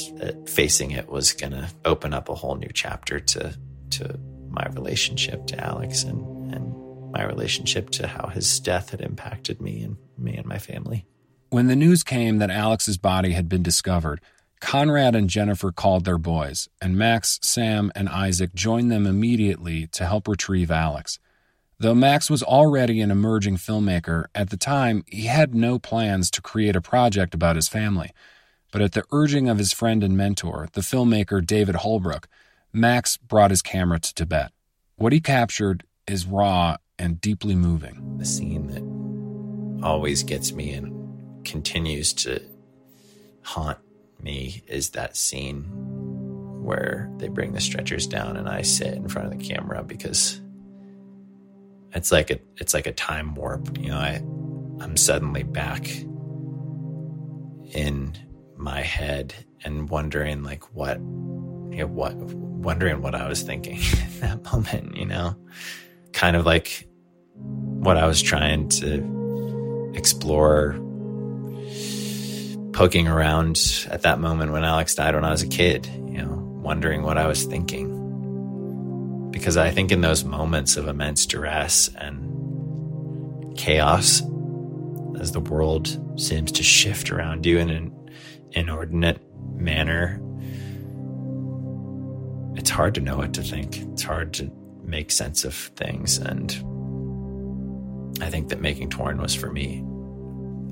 facing 0.48 0.90
it 0.90 1.08
was 1.08 1.32
going 1.32 1.52
to 1.52 1.68
open 1.84 2.12
up 2.12 2.28
a 2.28 2.34
whole 2.34 2.56
new 2.56 2.70
chapter 2.72 3.20
to, 3.20 3.56
to 3.90 4.18
my 4.48 4.66
relationship 4.72 5.46
to 5.46 5.64
Alex 5.64 6.02
and, 6.02 6.52
and 6.52 7.12
my 7.12 7.24
relationship 7.24 7.90
to 7.90 8.06
how 8.06 8.28
his 8.28 8.60
death 8.60 8.90
had 8.90 9.00
impacted 9.00 9.60
me 9.60 9.82
and 9.82 9.96
me 10.18 10.36
and 10.36 10.46
my 10.46 10.58
family. 10.58 11.06
When 11.50 11.66
the 11.66 11.76
news 11.76 12.02
came 12.02 12.38
that 12.38 12.50
Alex's 12.50 12.96
body 12.96 13.32
had 13.32 13.48
been 13.48 13.62
discovered, 13.62 14.20
Conrad 14.60 15.14
and 15.16 15.28
Jennifer 15.28 15.72
called 15.72 16.04
their 16.04 16.18
boys, 16.18 16.68
and 16.80 16.96
Max, 16.96 17.38
Sam, 17.42 17.90
and 17.94 18.08
Isaac 18.08 18.54
joined 18.54 18.92
them 18.92 19.06
immediately 19.06 19.88
to 19.88 20.06
help 20.06 20.28
retrieve 20.28 20.70
Alex. 20.70 21.18
Though 21.82 21.96
Max 21.96 22.30
was 22.30 22.44
already 22.44 23.00
an 23.00 23.10
emerging 23.10 23.56
filmmaker, 23.56 24.26
at 24.36 24.50
the 24.50 24.56
time 24.56 25.02
he 25.08 25.22
had 25.22 25.52
no 25.52 25.80
plans 25.80 26.30
to 26.30 26.40
create 26.40 26.76
a 26.76 26.80
project 26.80 27.34
about 27.34 27.56
his 27.56 27.66
family. 27.66 28.12
But 28.70 28.82
at 28.82 28.92
the 28.92 29.02
urging 29.10 29.48
of 29.48 29.58
his 29.58 29.72
friend 29.72 30.04
and 30.04 30.16
mentor, 30.16 30.68
the 30.74 30.80
filmmaker 30.80 31.44
David 31.44 31.74
Holbrooke, 31.74 32.26
Max 32.72 33.16
brought 33.16 33.50
his 33.50 33.62
camera 33.62 33.98
to 33.98 34.14
Tibet. 34.14 34.52
What 34.94 35.12
he 35.12 35.18
captured 35.18 35.82
is 36.06 36.24
raw 36.24 36.76
and 37.00 37.20
deeply 37.20 37.56
moving. 37.56 38.16
The 38.16 38.26
scene 38.26 38.68
that 38.68 39.84
always 39.84 40.22
gets 40.22 40.52
me 40.52 40.74
and 40.74 41.44
continues 41.44 42.12
to 42.12 42.40
haunt 43.42 43.78
me 44.20 44.62
is 44.68 44.90
that 44.90 45.16
scene 45.16 45.64
where 46.62 47.10
they 47.16 47.26
bring 47.26 47.54
the 47.54 47.60
stretchers 47.60 48.06
down 48.06 48.36
and 48.36 48.48
I 48.48 48.62
sit 48.62 48.94
in 48.94 49.08
front 49.08 49.32
of 49.32 49.36
the 49.36 49.44
camera 49.44 49.82
because 49.82 50.40
it's 51.94 52.10
like 52.12 52.30
a 52.30 52.38
it's 52.56 52.74
like 52.74 52.86
a 52.86 52.92
time 52.92 53.34
warp. 53.34 53.78
You 53.78 53.88
know, 53.88 53.98
I 53.98 54.22
I'm 54.82 54.96
suddenly 54.96 55.42
back 55.42 55.88
in 57.74 58.16
my 58.56 58.82
head 58.82 59.34
and 59.64 59.88
wondering 59.88 60.42
like 60.42 60.74
what 60.74 60.98
you 60.98 61.78
know 61.78 61.86
what 61.86 62.14
wondering 62.16 63.02
what 63.02 63.14
I 63.14 63.28
was 63.28 63.42
thinking 63.42 63.76
in 64.12 64.20
that 64.20 64.44
moment, 64.52 64.96
you 64.96 65.06
know. 65.06 65.36
Kind 66.12 66.36
of 66.36 66.46
like 66.46 66.88
what 67.34 67.96
I 67.96 68.06
was 68.06 68.22
trying 68.22 68.68
to 68.68 69.92
explore 69.94 70.78
poking 72.72 73.06
around 73.06 73.86
at 73.90 74.02
that 74.02 74.18
moment 74.18 74.52
when 74.52 74.64
Alex 74.64 74.94
died 74.94 75.14
when 75.14 75.24
I 75.24 75.30
was 75.30 75.42
a 75.42 75.48
kid, 75.48 75.86
you 75.86 76.22
know, 76.22 76.32
wondering 76.62 77.02
what 77.02 77.18
I 77.18 77.26
was 77.26 77.44
thinking. 77.44 77.91
Because 79.42 79.56
I 79.56 79.72
think 79.72 79.90
in 79.90 80.02
those 80.02 80.22
moments 80.22 80.76
of 80.76 80.86
immense 80.86 81.26
duress 81.26 81.90
and 81.96 83.58
chaos, 83.58 84.22
as 85.18 85.32
the 85.32 85.40
world 85.40 85.98
seems 86.16 86.52
to 86.52 86.62
shift 86.62 87.10
around 87.10 87.44
you 87.44 87.58
in 87.58 87.68
an 87.68 88.10
inordinate 88.52 89.20
manner, 89.56 90.20
it's 92.54 92.70
hard 92.70 92.94
to 92.94 93.00
know 93.00 93.16
what 93.16 93.34
to 93.34 93.42
think. 93.42 93.78
It's 93.78 94.04
hard 94.04 94.32
to 94.34 94.48
make 94.84 95.10
sense 95.10 95.44
of 95.44 95.56
things. 95.56 96.18
And 96.18 96.52
I 98.22 98.30
think 98.30 98.48
that 98.50 98.60
making 98.60 98.90
Torn 98.90 99.20
was 99.20 99.34
for 99.34 99.50
me 99.50 99.80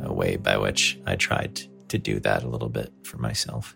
a 0.05 0.13
way 0.13 0.37
by 0.37 0.57
which 0.59 0.97
I 1.07 1.17
tried 1.17 1.61
to 1.89 1.99
do 1.99 2.21
that 2.21 2.45
a 2.45 2.49
little 2.49 2.69
bit 2.69 2.93
for 3.03 3.19
myself. 3.19 3.75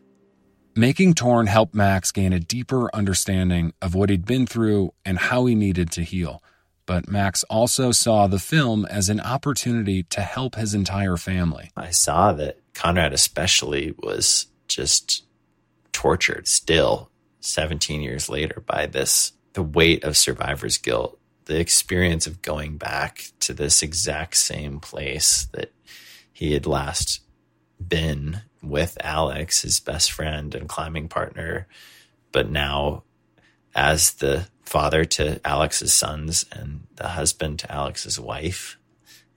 Making 0.77 1.15
Torn 1.15 1.47
helped 1.47 1.75
Max 1.75 2.11
gain 2.11 2.33
a 2.33 2.41
deeper 2.41 2.91
understanding 2.95 3.73
of 3.81 3.95
what 3.95 4.11
he'd 4.11 4.27
been 4.27 4.47
through 4.47 4.93
and 5.05 5.19
how 5.19 5.47
he 5.47 5.55
needed 5.55 5.91
to 5.93 6.03
heal. 6.03 6.43
But 6.87 7.09
Max 7.09 7.45
also 7.45 7.93
saw 7.93 8.27
the 8.27 8.39
film 8.39 8.85
as 8.87 9.09
an 9.09 9.21
opportunity 9.21 10.03
to 10.05 10.21
help 10.21 10.57
his 10.57 10.75
entire 10.75 11.17
family. 11.17 11.71
I 11.77 11.91
saw 11.91 12.33
that 12.33 12.59
Conrad, 12.75 13.13
especially, 13.13 13.95
was 14.03 14.47
just 14.67 15.25
tortured 15.93 16.49
still 16.49 17.09
17 17.41 18.01
years 18.01 18.29
later 18.29 18.63
by 18.67 18.87
this 18.87 19.33
the 19.53 19.63
weight 19.63 20.03
of 20.03 20.17
survivor's 20.17 20.79
guilt 20.79 21.19
the 21.45 21.61
experience 21.61 22.27
of 22.27 22.43
going 22.43 22.77
back 22.77 23.27
to 23.41 23.53
this 23.53 23.83
exact 23.83 24.37
same 24.37 24.81
place 24.81 25.47
that 25.53 25.73
he 26.33 26.53
had 26.53 26.67
last 26.67 27.21
been 27.87 28.43
with 28.69 28.99
Alex, 29.03 29.63
his 29.63 29.81
best 29.81 30.13
friend 30.13 30.55
and 30.55 30.69
climbing 30.69 31.09
partner, 31.09 31.67
but 32.33 32.51
now 32.51 33.05
as 33.75 34.13
the 34.15 34.47
father 34.65 35.05
to 35.05 35.41
Alex's 35.45 35.93
sons 35.93 36.47
and 36.53 36.87
the 36.97 37.09
husband 37.09 37.59
to 37.61 37.73
Alex's 37.73 38.19
wife. 38.19 38.79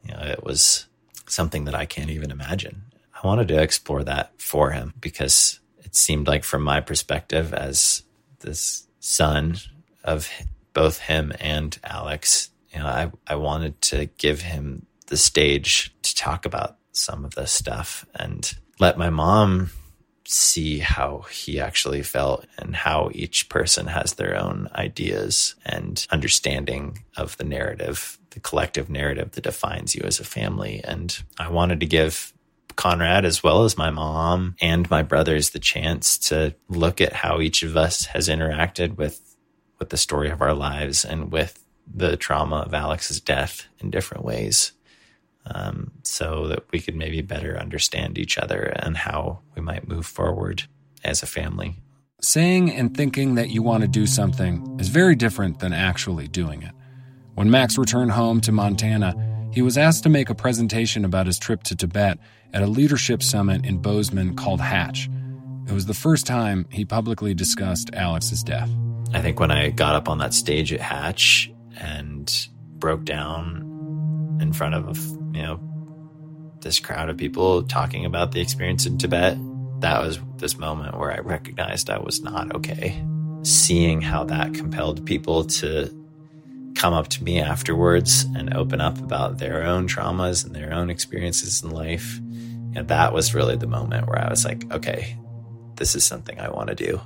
You 0.03 0.13
know, 0.13 0.23
it 0.23 0.43
was 0.43 0.87
something 1.27 1.65
that 1.65 1.75
I 1.75 1.85
can't 1.85 2.09
even 2.09 2.31
imagine. 2.31 2.83
I 3.13 3.25
wanted 3.25 3.47
to 3.49 3.61
explore 3.61 4.03
that 4.03 4.39
for 4.39 4.71
him 4.71 4.93
because 5.01 5.59
it 5.79 5.95
seemed 5.95 6.27
like, 6.27 6.43
from 6.43 6.61
my 6.61 6.79
perspective, 6.79 7.53
as 7.53 8.03
this 8.39 8.87
son 8.99 9.57
of 10.03 10.29
both 10.73 10.99
him 10.99 11.33
and 11.39 11.77
Alex, 11.83 12.51
you 12.71 12.79
know, 12.79 12.85
I, 12.85 13.11
I 13.25 13.35
wanted 13.35 13.81
to 13.83 14.05
give 14.17 14.41
him 14.41 14.85
the 15.07 15.17
stage 15.17 15.93
to 16.03 16.15
talk 16.15 16.45
about 16.45 16.77
some 16.91 17.25
of 17.25 17.35
this 17.35 17.51
stuff 17.51 18.05
and 18.15 18.55
let 18.79 18.97
my 18.97 19.09
mom 19.09 19.71
see 20.25 20.79
how 20.79 21.25
he 21.31 21.59
actually 21.59 22.03
felt 22.03 22.45
and 22.57 22.75
how 22.75 23.09
each 23.13 23.47
person 23.47 23.87
has 23.87 24.13
their 24.13 24.35
own 24.35 24.67
ideas 24.75 25.55
and 25.65 26.05
understanding 26.11 27.03
of 27.15 27.37
the 27.37 27.45
narrative, 27.45 28.19
the 28.31 28.39
collective 28.41 28.89
narrative 28.89 29.31
that 29.31 29.43
defines 29.45 29.95
you 29.95 30.01
as 30.03 30.19
a 30.19 30.25
family. 30.25 30.81
And 30.83 31.17
I 31.39 31.49
wanted 31.49 31.79
to 31.79 31.85
give 31.85 32.33
Conrad, 32.75 33.25
as 33.25 33.41
well 33.41 33.63
as 33.63 33.77
my 33.77 33.89
mom 33.89 34.55
and 34.61 34.89
my 34.89 35.01
brothers, 35.01 35.49
the 35.49 35.59
chance 35.59 36.17
to 36.17 36.53
look 36.67 37.01
at 37.01 37.13
how 37.13 37.39
each 37.39 37.63
of 37.63 37.75
us 37.75 38.05
has 38.07 38.27
interacted 38.27 38.97
with, 38.97 39.35
with 39.79 39.89
the 39.89 39.97
story 39.97 40.29
of 40.29 40.41
our 40.41 40.53
lives 40.53 41.03
and 41.03 41.31
with 41.31 41.63
the 41.91 42.17
trauma 42.17 42.57
of 42.57 42.73
Alex's 42.73 43.21
death 43.21 43.65
in 43.79 43.89
different 43.89 44.25
ways 44.25 44.73
um, 45.53 45.91
so 46.03 46.47
that 46.47 46.63
we 46.71 46.79
could 46.79 46.95
maybe 46.95 47.21
better 47.21 47.57
understand 47.57 48.17
each 48.17 48.37
other 48.37 48.73
and 48.77 48.97
how 48.97 49.39
we 49.55 49.61
might 49.61 49.87
move 49.87 50.05
forward 50.05 50.63
as 51.03 51.23
a 51.23 51.27
family. 51.27 51.75
Saying 52.21 52.71
and 52.71 52.95
thinking 52.95 53.35
that 53.35 53.49
you 53.49 53.61
want 53.61 53.81
to 53.81 53.87
do 53.87 54.07
something 54.07 54.77
is 54.79 54.87
very 54.89 55.15
different 55.15 55.59
than 55.59 55.73
actually 55.73 56.27
doing 56.27 56.63
it. 56.63 56.71
When 57.35 57.51
Max 57.51 57.77
returned 57.77 58.11
home 58.11 58.41
to 58.41 58.51
Montana, 58.51 59.15
he 59.53 59.61
was 59.61 59.77
asked 59.77 60.03
to 60.03 60.09
make 60.09 60.29
a 60.29 60.35
presentation 60.35 61.05
about 61.05 61.27
his 61.27 61.37
trip 61.37 61.63
to 61.63 61.75
Tibet 61.75 62.17
at 62.53 62.63
a 62.63 62.67
leadership 62.67 63.21
summit 63.21 63.65
in 63.65 63.77
Bozeman 63.77 64.35
called 64.35 64.61
Hatch. 64.61 65.09
It 65.67 65.73
was 65.73 65.85
the 65.85 65.93
first 65.93 66.25
time 66.25 66.65
he 66.71 66.85
publicly 66.85 67.33
discussed 67.33 67.89
Alex's 67.93 68.43
death. 68.43 68.69
I 69.13 69.21
think 69.21 69.39
when 69.39 69.51
I 69.51 69.69
got 69.69 69.95
up 69.95 70.09
on 70.09 70.17
that 70.17 70.33
stage 70.33 70.73
at 70.73 70.81
Hatch 70.81 71.51
and 71.79 72.47
broke 72.79 73.05
down 73.05 74.37
in 74.41 74.53
front 74.53 74.75
of 74.75 75.26
you 75.37 75.43
know 75.43 75.59
this 76.61 76.79
crowd 76.79 77.09
of 77.09 77.17
people 77.17 77.63
talking 77.63 78.05
about 78.05 78.31
the 78.31 78.41
experience 78.41 78.87
in 78.87 78.97
Tibet, 78.97 79.37
that 79.81 80.01
was 80.01 80.19
this 80.37 80.57
moment 80.57 80.97
where 80.97 81.11
I 81.11 81.19
recognized 81.19 81.89
I 81.89 81.99
was 81.99 82.21
not 82.21 82.53
okay. 82.55 83.05
Seeing 83.43 84.01
how 84.01 84.23
that 84.25 84.55
compelled 84.55 85.05
people 85.05 85.43
to 85.45 85.93
come 86.75 86.93
up 86.93 87.07
to 87.09 87.23
me 87.23 87.39
afterwards 87.39 88.23
and 88.35 88.53
open 88.55 88.81
up 88.81 88.97
about 88.97 89.37
their 89.37 89.63
own 89.63 89.87
traumas 89.87 90.45
and 90.45 90.55
their 90.55 90.73
own 90.73 90.89
experiences 90.89 91.63
in 91.63 91.69
life, 91.69 92.17
and 92.75 92.87
that 92.87 93.13
was 93.13 93.35
really 93.35 93.55
the 93.55 93.67
moment 93.67 94.07
where 94.07 94.19
I 94.19 94.29
was 94.29 94.43
like, 94.43 94.69
okay, 94.73 95.15
this 95.75 95.93
is 95.95 96.03
something 96.03 96.39
I 96.39 96.49
want 96.49 96.69
to 96.69 96.75
do. 96.75 96.99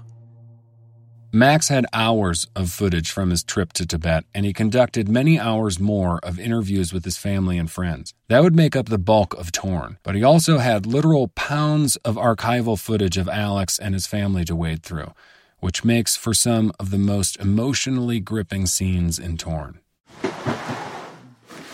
Max 1.33 1.69
had 1.69 1.85
hours 1.93 2.47
of 2.57 2.69
footage 2.71 3.09
from 3.09 3.29
his 3.29 3.41
trip 3.41 3.71
to 3.73 3.85
Tibet, 3.85 4.25
and 4.35 4.45
he 4.45 4.51
conducted 4.51 5.07
many 5.07 5.39
hours 5.39 5.79
more 5.79 6.19
of 6.23 6.37
interviews 6.37 6.91
with 6.91 7.05
his 7.05 7.17
family 7.17 7.57
and 7.57 7.71
friends. 7.71 8.13
That 8.27 8.43
would 8.43 8.53
make 8.53 8.75
up 8.75 8.87
the 8.87 8.97
bulk 8.97 9.33
of 9.35 9.53
Torn, 9.53 9.97
but 10.03 10.13
he 10.13 10.23
also 10.25 10.57
had 10.57 10.85
literal 10.85 11.29
pounds 11.29 11.95
of 11.97 12.17
archival 12.17 12.77
footage 12.77 13.15
of 13.17 13.29
Alex 13.29 13.79
and 13.79 13.93
his 13.93 14.07
family 14.07 14.43
to 14.43 14.57
wade 14.57 14.83
through, 14.83 15.13
which 15.59 15.85
makes 15.85 16.17
for 16.17 16.33
some 16.33 16.73
of 16.77 16.91
the 16.91 16.97
most 16.97 17.37
emotionally 17.37 18.19
gripping 18.19 18.65
scenes 18.65 19.17
in 19.17 19.37
Torn. 19.37 19.79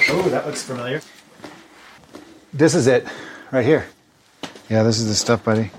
Oh, 0.09 0.29
that 0.29 0.45
looks 0.45 0.61
familiar. 0.61 1.01
This 2.53 2.75
is 2.75 2.85
it, 2.85 3.07
right 3.51 3.65
here. 3.65 3.87
Yeah, 4.69 4.83
this 4.83 4.99
is 4.99 5.07
the 5.07 5.15
stuff, 5.15 5.43
buddy. 5.43 5.71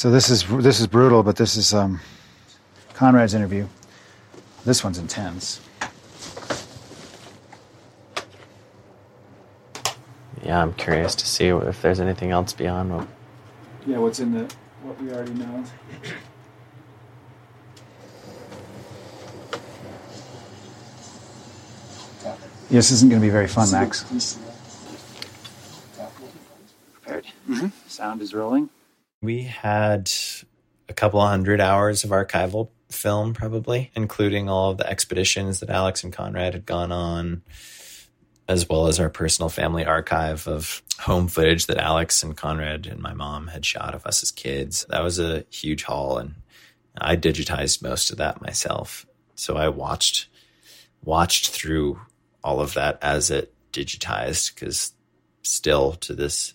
So 0.00 0.10
this 0.10 0.30
is 0.30 0.46
this 0.48 0.80
is 0.80 0.86
brutal, 0.86 1.22
but 1.22 1.36
this 1.36 1.58
is 1.58 1.74
um, 1.74 2.00
Conrad's 2.94 3.34
interview. 3.34 3.66
This 4.64 4.82
one's 4.82 4.96
intense. 4.96 5.60
Yeah, 10.42 10.62
I'm 10.62 10.72
curious 10.72 11.14
to 11.16 11.26
see 11.26 11.48
if 11.48 11.82
there's 11.82 12.00
anything 12.00 12.30
else 12.30 12.54
beyond 12.54 12.96
what. 12.96 13.08
Yeah, 13.86 13.98
what's 13.98 14.20
in 14.20 14.32
the 14.32 14.50
what 14.84 14.98
we 15.02 15.12
already 15.12 15.34
know. 15.34 15.64
This 22.70 22.90
isn't 22.90 23.10
going 23.10 23.20
to 23.20 23.26
be 23.26 23.30
very 23.30 23.48
fun, 23.48 23.70
Max. 23.70 24.38
Prepared. 26.94 27.26
Mm-hmm. 27.46 27.66
Sound 27.86 28.22
is 28.22 28.32
rolling. 28.32 28.70
We 29.22 29.42
had 29.42 30.10
a 30.88 30.94
couple 30.94 31.20
hundred 31.20 31.60
hours 31.60 32.04
of 32.04 32.10
archival 32.10 32.70
film, 32.90 33.34
probably, 33.34 33.90
including 33.94 34.48
all 34.48 34.70
of 34.70 34.78
the 34.78 34.88
expeditions 34.88 35.60
that 35.60 35.68
Alex 35.68 36.02
and 36.02 36.10
Conrad 36.12 36.54
had 36.54 36.64
gone 36.64 36.90
on, 36.90 37.42
as 38.48 38.66
well 38.66 38.86
as 38.86 38.98
our 38.98 39.10
personal 39.10 39.50
family 39.50 39.84
archive 39.84 40.48
of 40.48 40.82
home 41.00 41.28
footage 41.28 41.66
that 41.66 41.76
Alex 41.76 42.22
and 42.22 42.34
Conrad 42.34 42.86
and 42.86 43.02
my 43.02 43.12
mom 43.12 43.48
had 43.48 43.66
shot 43.66 43.94
of 43.94 44.06
us 44.06 44.22
as 44.22 44.32
kids. 44.32 44.86
That 44.88 45.02
was 45.02 45.18
a 45.18 45.44
huge 45.50 45.84
haul, 45.84 46.16
and 46.16 46.36
I 46.98 47.14
digitized 47.16 47.82
most 47.82 48.10
of 48.10 48.16
that 48.16 48.40
myself. 48.40 49.06
So 49.34 49.56
I 49.56 49.68
watched 49.68 50.28
watched 51.04 51.50
through 51.50 52.00
all 52.42 52.60
of 52.60 52.72
that 52.72 52.98
as 53.02 53.30
it 53.30 53.52
digitized 53.70 54.54
because 54.54 54.92
still 55.42 55.92
to 55.92 56.14
this 56.14 56.54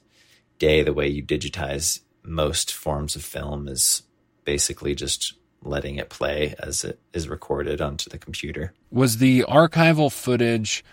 day 0.58 0.82
the 0.82 0.94
way 0.94 1.08
you 1.08 1.24
digitize 1.24 2.02
most 2.28 2.74
forms 2.74 3.16
of 3.16 3.24
film 3.24 3.68
is 3.68 4.04
basically 4.44 4.96
just 4.96 5.34
letting 5.62 5.96
it 5.96 6.10
play 6.10 6.56
as 6.60 6.84
it 6.84 7.00
is 7.14 7.28
recorded 7.28 7.82
onto 7.82 8.10
the 8.10 8.18
computer. 8.18 8.74
Was 8.92 9.18
the 9.18 9.42
archival 9.42 10.12
footage 10.12 10.84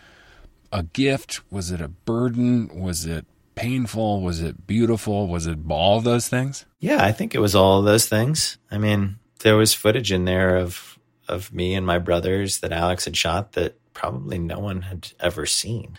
a 0.73 0.83
gift? 0.83 1.41
Was 1.51 1.71
it 1.71 1.81
a 1.81 1.89
burden? 1.89 2.81
Was 2.81 3.05
it 3.05 3.27
painful? 3.55 4.23
Was 4.23 4.41
it 4.41 4.67
beautiful? 4.67 5.29
Was 5.29 5.47
it 5.47 5.59
all 5.69 6.01
those 6.01 6.29
things? 6.29 6.65
Yeah, 6.81 7.05
I 7.05 7.13
think 7.13 7.35
it 7.35 7.41
was 7.41 7.55
all 7.55 7.81
of 7.81 7.85
those 7.85 8.09
things. 8.09 8.59
I 8.71 8.79
mean, 8.79 9.19
there 9.41 9.57
was 9.57 9.75
footage 9.75 10.11
in 10.11 10.25
there 10.25 10.57
of 10.57 10.99
of 11.29 11.53
me 11.53 11.75
and 11.75 11.87
my 11.87 11.99
brothers 11.99 12.59
that 12.59 12.73
Alex 12.73 13.05
had 13.05 13.17
shot 13.17 13.53
that 13.53 13.79
probably 13.95 14.39
no 14.39 14.59
one 14.59 14.83
had 14.83 15.13
ever 15.21 15.47
seen. 15.47 15.99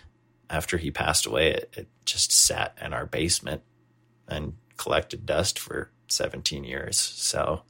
After 0.50 0.76
he 0.76 0.90
passed 0.90 1.26
away, 1.26 1.52
it, 1.52 1.74
it 1.76 1.88
just 2.04 2.30
sat 2.30 2.76
in 2.80 2.92
our 2.92 3.06
basement 3.06 3.62
and 4.28 4.54
collected 4.76 5.26
dust 5.26 5.58
for 5.58 5.90
17 6.08 6.64
years. 6.64 6.98
So 6.98 7.62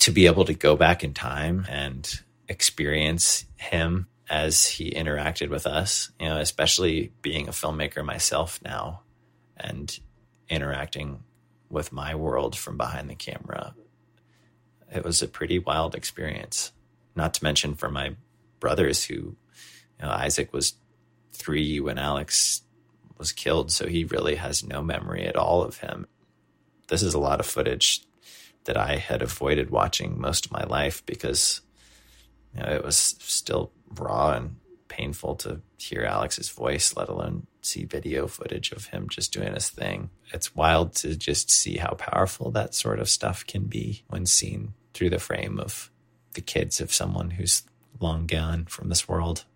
to 0.00 0.10
be 0.10 0.26
able 0.26 0.44
to 0.44 0.54
go 0.54 0.76
back 0.76 1.02
in 1.02 1.14
time 1.14 1.66
and 1.68 2.20
experience 2.48 3.46
him 3.56 4.06
as 4.28 4.66
he 4.66 4.90
interacted 4.90 5.48
with 5.48 5.66
us, 5.66 6.10
you 6.20 6.28
know, 6.28 6.38
especially 6.38 7.12
being 7.22 7.48
a 7.48 7.52
filmmaker 7.52 8.04
myself 8.04 8.60
now 8.62 9.02
and 9.56 9.98
interacting 10.48 11.22
with 11.70 11.92
my 11.92 12.14
world 12.14 12.56
from 12.56 12.76
behind 12.76 13.08
the 13.08 13.14
camera, 13.14 13.74
it 14.94 15.04
was 15.04 15.22
a 15.22 15.28
pretty 15.28 15.58
wild 15.58 15.94
experience. 15.94 16.72
Not 17.16 17.34
to 17.34 17.44
mention 17.44 17.74
for 17.74 17.90
my 17.90 18.16
brothers 18.60 19.04
who, 19.04 19.14
you 19.14 19.36
know, 20.02 20.10
Isaac 20.10 20.52
was 20.52 20.74
three 21.32 21.80
when 21.80 21.98
Alex 21.98 22.62
was 23.24 23.32
killed, 23.32 23.72
so 23.72 23.86
he 23.86 24.04
really 24.04 24.34
has 24.34 24.62
no 24.62 24.82
memory 24.82 25.24
at 25.24 25.34
all 25.34 25.62
of 25.62 25.78
him. 25.78 26.06
This 26.88 27.02
is 27.02 27.14
a 27.14 27.18
lot 27.18 27.40
of 27.40 27.46
footage 27.46 28.02
that 28.64 28.76
I 28.76 28.96
had 28.96 29.22
avoided 29.22 29.70
watching 29.70 30.20
most 30.20 30.44
of 30.44 30.52
my 30.52 30.64
life 30.64 31.02
because 31.06 31.62
you 32.54 32.62
know, 32.62 32.70
it 32.70 32.84
was 32.84 32.96
still 32.98 33.72
raw 33.98 34.32
and 34.32 34.56
painful 34.88 35.36
to 35.36 35.62
hear 35.78 36.02
Alex's 36.02 36.50
voice, 36.50 36.94
let 36.98 37.08
alone 37.08 37.46
see 37.62 37.86
video 37.86 38.26
footage 38.26 38.72
of 38.72 38.88
him 38.88 39.08
just 39.08 39.32
doing 39.32 39.54
his 39.54 39.70
thing. 39.70 40.10
It's 40.34 40.54
wild 40.54 40.94
to 40.96 41.16
just 41.16 41.50
see 41.50 41.78
how 41.78 41.94
powerful 41.94 42.50
that 42.50 42.74
sort 42.74 42.98
of 42.98 43.08
stuff 43.08 43.46
can 43.46 43.64
be 43.64 44.02
when 44.08 44.26
seen 44.26 44.74
through 44.92 45.08
the 45.08 45.18
frame 45.18 45.58
of 45.58 45.90
the 46.34 46.42
kids 46.42 46.78
of 46.78 46.92
someone 46.92 47.30
who's 47.30 47.62
long 48.00 48.26
gone 48.26 48.66
from 48.66 48.90
this 48.90 49.08
world. 49.08 49.46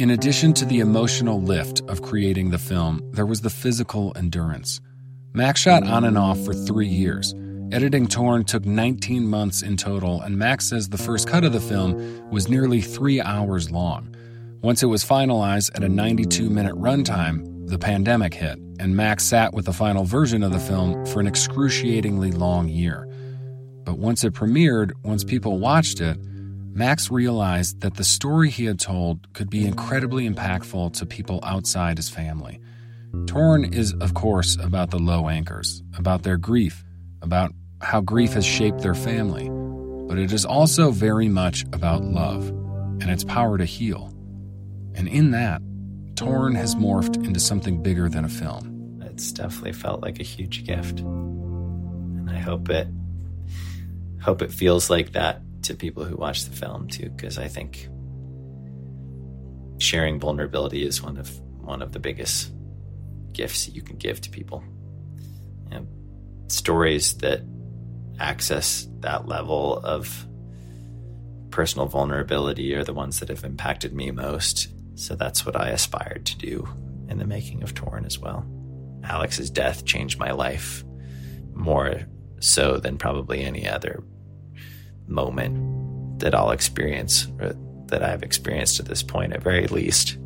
In 0.00 0.12
addition 0.12 0.54
to 0.54 0.64
the 0.64 0.80
emotional 0.80 1.42
lift 1.42 1.82
of 1.82 2.00
creating 2.00 2.48
the 2.48 2.58
film, 2.58 3.02
there 3.12 3.26
was 3.26 3.42
the 3.42 3.50
physical 3.50 4.14
endurance. 4.16 4.80
Max 5.34 5.60
shot 5.60 5.86
on 5.86 6.04
and 6.04 6.16
off 6.16 6.42
for 6.42 6.54
three 6.54 6.88
years, 6.88 7.34
Editing 7.70 8.08
Torn 8.08 8.44
took 8.44 8.64
19 8.64 9.26
months 9.26 9.60
in 9.60 9.76
total, 9.76 10.22
and 10.22 10.38
Max 10.38 10.70
says 10.70 10.88
the 10.88 10.96
first 10.96 11.28
cut 11.28 11.44
of 11.44 11.52
the 11.52 11.60
film 11.60 12.30
was 12.30 12.48
nearly 12.48 12.80
three 12.80 13.20
hours 13.20 13.70
long. 13.70 14.16
Once 14.62 14.82
it 14.82 14.86
was 14.86 15.04
finalized 15.04 15.70
at 15.74 15.84
a 15.84 15.88
92 15.90 16.48
minute 16.48 16.76
runtime, 16.76 17.68
the 17.68 17.78
pandemic 17.78 18.32
hit, 18.32 18.58
and 18.78 18.96
Max 18.96 19.24
sat 19.24 19.52
with 19.52 19.66
the 19.66 19.74
final 19.74 20.04
version 20.04 20.42
of 20.42 20.50
the 20.50 20.58
film 20.58 21.04
for 21.04 21.20
an 21.20 21.26
excruciatingly 21.26 22.30
long 22.30 22.70
year. 22.70 23.06
But 23.84 23.98
once 23.98 24.24
it 24.24 24.32
premiered, 24.32 24.92
once 25.04 25.24
people 25.24 25.58
watched 25.58 26.00
it, 26.00 26.16
Max 26.80 27.10
realized 27.10 27.82
that 27.82 27.96
the 27.96 28.04
story 28.04 28.48
he 28.48 28.64
had 28.64 28.80
told 28.80 29.30
could 29.34 29.50
be 29.50 29.66
incredibly 29.66 30.26
impactful 30.26 30.94
to 30.94 31.04
people 31.04 31.38
outside 31.42 31.98
his 31.98 32.08
family. 32.08 32.58
Torn 33.26 33.74
is, 33.74 33.92
of 34.00 34.14
course, 34.14 34.56
about 34.56 34.90
the 34.90 34.98
Lowe-Ankers, 34.98 35.82
about 35.98 36.22
their 36.22 36.38
grief, 36.38 36.82
about 37.20 37.52
how 37.82 38.00
grief 38.00 38.32
has 38.32 38.46
shaped 38.46 38.78
their 38.78 38.94
family, 38.94 39.50
but 40.08 40.18
it 40.18 40.32
is 40.32 40.46
also 40.46 40.90
very 40.90 41.28
much 41.28 41.64
about 41.74 42.02
love 42.02 42.48
and 42.48 43.10
its 43.10 43.24
power 43.24 43.58
to 43.58 43.66
heal. 43.66 44.06
And 44.94 45.06
in 45.06 45.32
that, 45.32 45.60
Torn 46.16 46.54
has 46.54 46.76
morphed 46.76 47.16
into 47.26 47.40
something 47.40 47.82
bigger 47.82 48.08
than 48.08 48.24
a 48.24 48.30
film. 48.30 49.02
It's 49.04 49.32
definitely 49.32 49.74
felt 49.74 50.00
like 50.00 50.18
a 50.18 50.22
huge 50.22 50.64
gift. 50.64 51.00
And 51.00 52.30
I 52.30 52.38
hope 52.38 52.70
it 52.70 52.88
hope 54.22 54.40
it 54.40 54.50
feels 54.50 54.88
like 54.88 55.12
that 55.12 55.42
to 55.62 55.74
people 55.74 56.04
who 56.04 56.16
watch 56.16 56.44
the 56.44 56.56
film 56.56 56.88
too, 56.88 57.10
because 57.10 57.38
I 57.38 57.48
think 57.48 57.88
sharing 59.78 60.20
vulnerability 60.20 60.84
is 60.84 61.02
one 61.02 61.16
of 61.16 61.30
one 61.60 61.82
of 61.82 61.92
the 61.92 61.98
biggest 61.98 62.52
gifts 63.32 63.66
that 63.66 63.74
you 63.74 63.82
can 63.82 63.96
give 63.96 64.20
to 64.20 64.30
people. 64.30 64.64
You 65.70 65.80
know, 65.80 65.86
stories 66.48 67.16
that 67.18 67.42
access 68.18 68.86
that 69.00 69.26
level 69.26 69.78
of 69.78 70.26
personal 71.50 71.86
vulnerability 71.86 72.74
are 72.74 72.84
the 72.84 72.94
ones 72.94 73.20
that 73.20 73.28
have 73.28 73.44
impacted 73.44 73.94
me 73.94 74.10
most. 74.10 74.68
So 74.94 75.14
that's 75.14 75.46
what 75.46 75.56
I 75.56 75.70
aspired 75.70 76.26
to 76.26 76.38
do 76.38 76.68
in 77.08 77.18
the 77.18 77.26
making 77.26 77.62
of 77.62 77.74
Torn 77.74 78.04
as 78.04 78.18
well. 78.18 78.46
Alex's 79.02 79.50
death 79.50 79.84
changed 79.84 80.18
my 80.18 80.32
life 80.32 80.84
more 81.54 82.02
so 82.40 82.76
than 82.76 82.98
probably 82.98 83.42
any 83.42 83.68
other 83.68 84.02
moment 85.10 86.20
that 86.20 86.34
I'll 86.34 86.50
experience 86.50 87.26
that 87.86 88.02
I've 88.02 88.22
experienced 88.22 88.80
at 88.80 88.86
this 88.86 89.02
point, 89.02 89.32
at 89.32 89.42
very 89.42 89.66
least. 89.66 90.16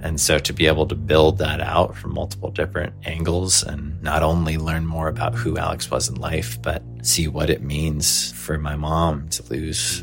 And 0.00 0.20
so 0.20 0.38
to 0.40 0.52
be 0.52 0.66
able 0.66 0.86
to 0.88 0.96
build 0.96 1.38
that 1.38 1.60
out 1.60 1.96
from 1.96 2.14
multiple 2.14 2.50
different 2.50 2.92
angles 3.04 3.62
and 3.62 4.02
not 4.02 4.24
only 4.24 4.58
learn 4.58 4.84
more 4.84 5.06
about 5.06 5.34
who 5.34 5.56
Alex 5.56 5.90
was 5.90 6.08
in 6.08 6.16
life, 6.16 6.60
but 6.60 6.82
see 7.02 7.28
what 7.28 7.50
it 7.50 7.62
means 7.62 8.32
for 8.32 8.58
my 8.58 8.74
mom 8.74 9.28
to 9.28 9.48
lose 9.48 10.00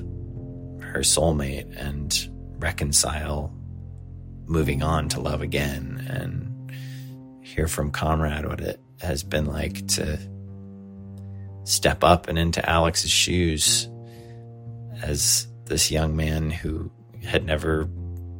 her 0.79 1.01
soulmate 1.01 1.75
and 1.77 2.29
reconcile 2.59 3.53
moving 4.45 4.81
on 4.81 5.09
to 5.09 5.19
love 5.19 5.41
again 5.41 6.03
and 6.09 6.71
hear 7.45 7.67
from 7.67 7.91
Conrad 7.91 8.47
what 8.47 8.61
it 8.61 8.81
has 9.01 9.21
been 9.21 9.45
like 9.45 9.85
to 9.87 10.17
step 11.69 12.03
up 12.03 12.27
and 12.27 12.37
into 12.37 12.67
Alex's 12.67 13.11
shoes 13.11 13.87
as 15.01 15.47
this 15.65 15.91
young 15.91 16.15
man 16.15 16.49
who 16.49 16.91
had 17.23 17.45
never 17.45 17.87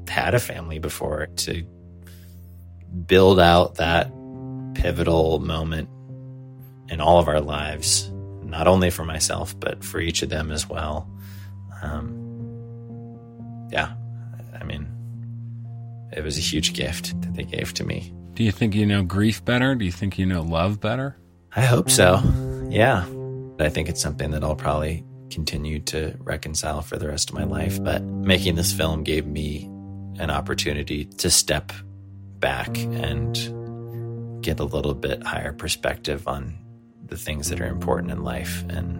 had 0.08 0.34
a 0.34 0.40
family 0.40 0.80
before 0.80 1.28
to 1.28 1.64
build 3.06 3.40
out 3.40 3.76
that 3.76 4.12
pivotal 4.74 5.40
moment 5.40 5.90
in 6.90 7.00
all 7.00 7.20
of 7.20 7.28
our 7.28 7.40
lives, 7.40 8.10
not 8.44 8.68
only 8.68 8.90
for 8.90 9.06
myself, 9.06 9.58
but 9.60 9.84
for 9.84 10.00
each 10.00 10.24
of 10.24 10.30
them 10.30 10.52
as 10.52 10.68
well. 10.68 11.08
Um, 11.84 13.68
yeah, 13.72 13.94
I 14.60 14.64
mean, 14.64 14.88
it 16.12 16.24
was 16.24 16.38
a 16.38 16.42
huge 16.42 16.74
gift 16.74 17.20
that 17.22 17.36
they 17.36 17.44
gave 17.44 17.74
to 17.76 17.84
me. 17.84 18.12
Do 18.34 18.44
you 18.44 18.52
think 18.52 18.74
you 18.74 18.86
know 18.86 19.04
grief 19.04 19.46
better? 19.46 19.76
Do 19.76 19.86
you 19.86 19.92
think 19.92 20.18
you 20.18 20.26
know 20.26 20.42
love 20.42 20.80
better? 20.80 21.18
I 21.56 21.62
hope 21.62 21.90
so. 21.92 22.22
Yeah. 22.70 23.06
I 23.66 23.70
think 23.70 23.90
it's 23.90 24.02
something 24.02 24.32
that 24.32 24.44
I'll 24.44 24.56
probably 24.56 25.04
continue 25.30 25.80
to 25.80 26.16
reconcile 26.20 26.82
for 26.82 26.98
the 26.98 27.08
rest 27.08 27.30
of 27.30 27.36
my 27.36 27.44
life. 27.44 27.82
But 27.84 28.04
making 28.04 28.56
this 28.56 28.74
film 28.74 29.04
gave 29.04 29.26
me 29.26 29.66
an 30.18 30.30
opportunity 30.30 31.06
to 31.06 31.30
step 31.30 31.72
back 32.40 32.78
and 32.78 33.36
get 34.42 34.60
a 34.60 34.64
little 34.66 34.94
bit 34.94 35.24
higher 35.24 35.54
perspective 35.54 36.28
on 36.28 36.58
the 37.06 37.18
things 37.18 37.50
that 37.50 37.62
are 37.62 37.68
important 37.68 38.12
in 38.12 38.24
life 38.24 38.64
and 38.70 39.00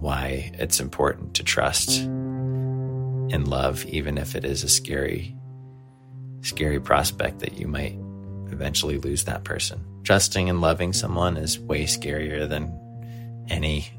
why 0.00 0.50
it's 0.54 0.80
important 0.80 1.34
to 1.34 1.42
trust 1.42 2.00
in 2.00 3.44
love, 3.46 3.84
even 3.86 4.16
if 4.16 4.34
it 4.34 4.44
is 4.44 4.62
a 4.62 4.68
scary, 4.68 5.36
scary 6.42 6.80
prospect 6.80 7.40
that 7.40 7.58
you 7.58 7.66
might 7.66 7.98
eventually 8.50 8.98
lose 8.98 9.24
that 9.24 9.44
person. 9.44 9.84
Trusting 10.04 10.48
and 10.48 10.60
loving 10.60 10.92
someone 10.92 11.36
is 11.36 11.58
way 11.58 11.84
scarier 11.84 12.48
than 12.48 12.72
any 13.48 13.90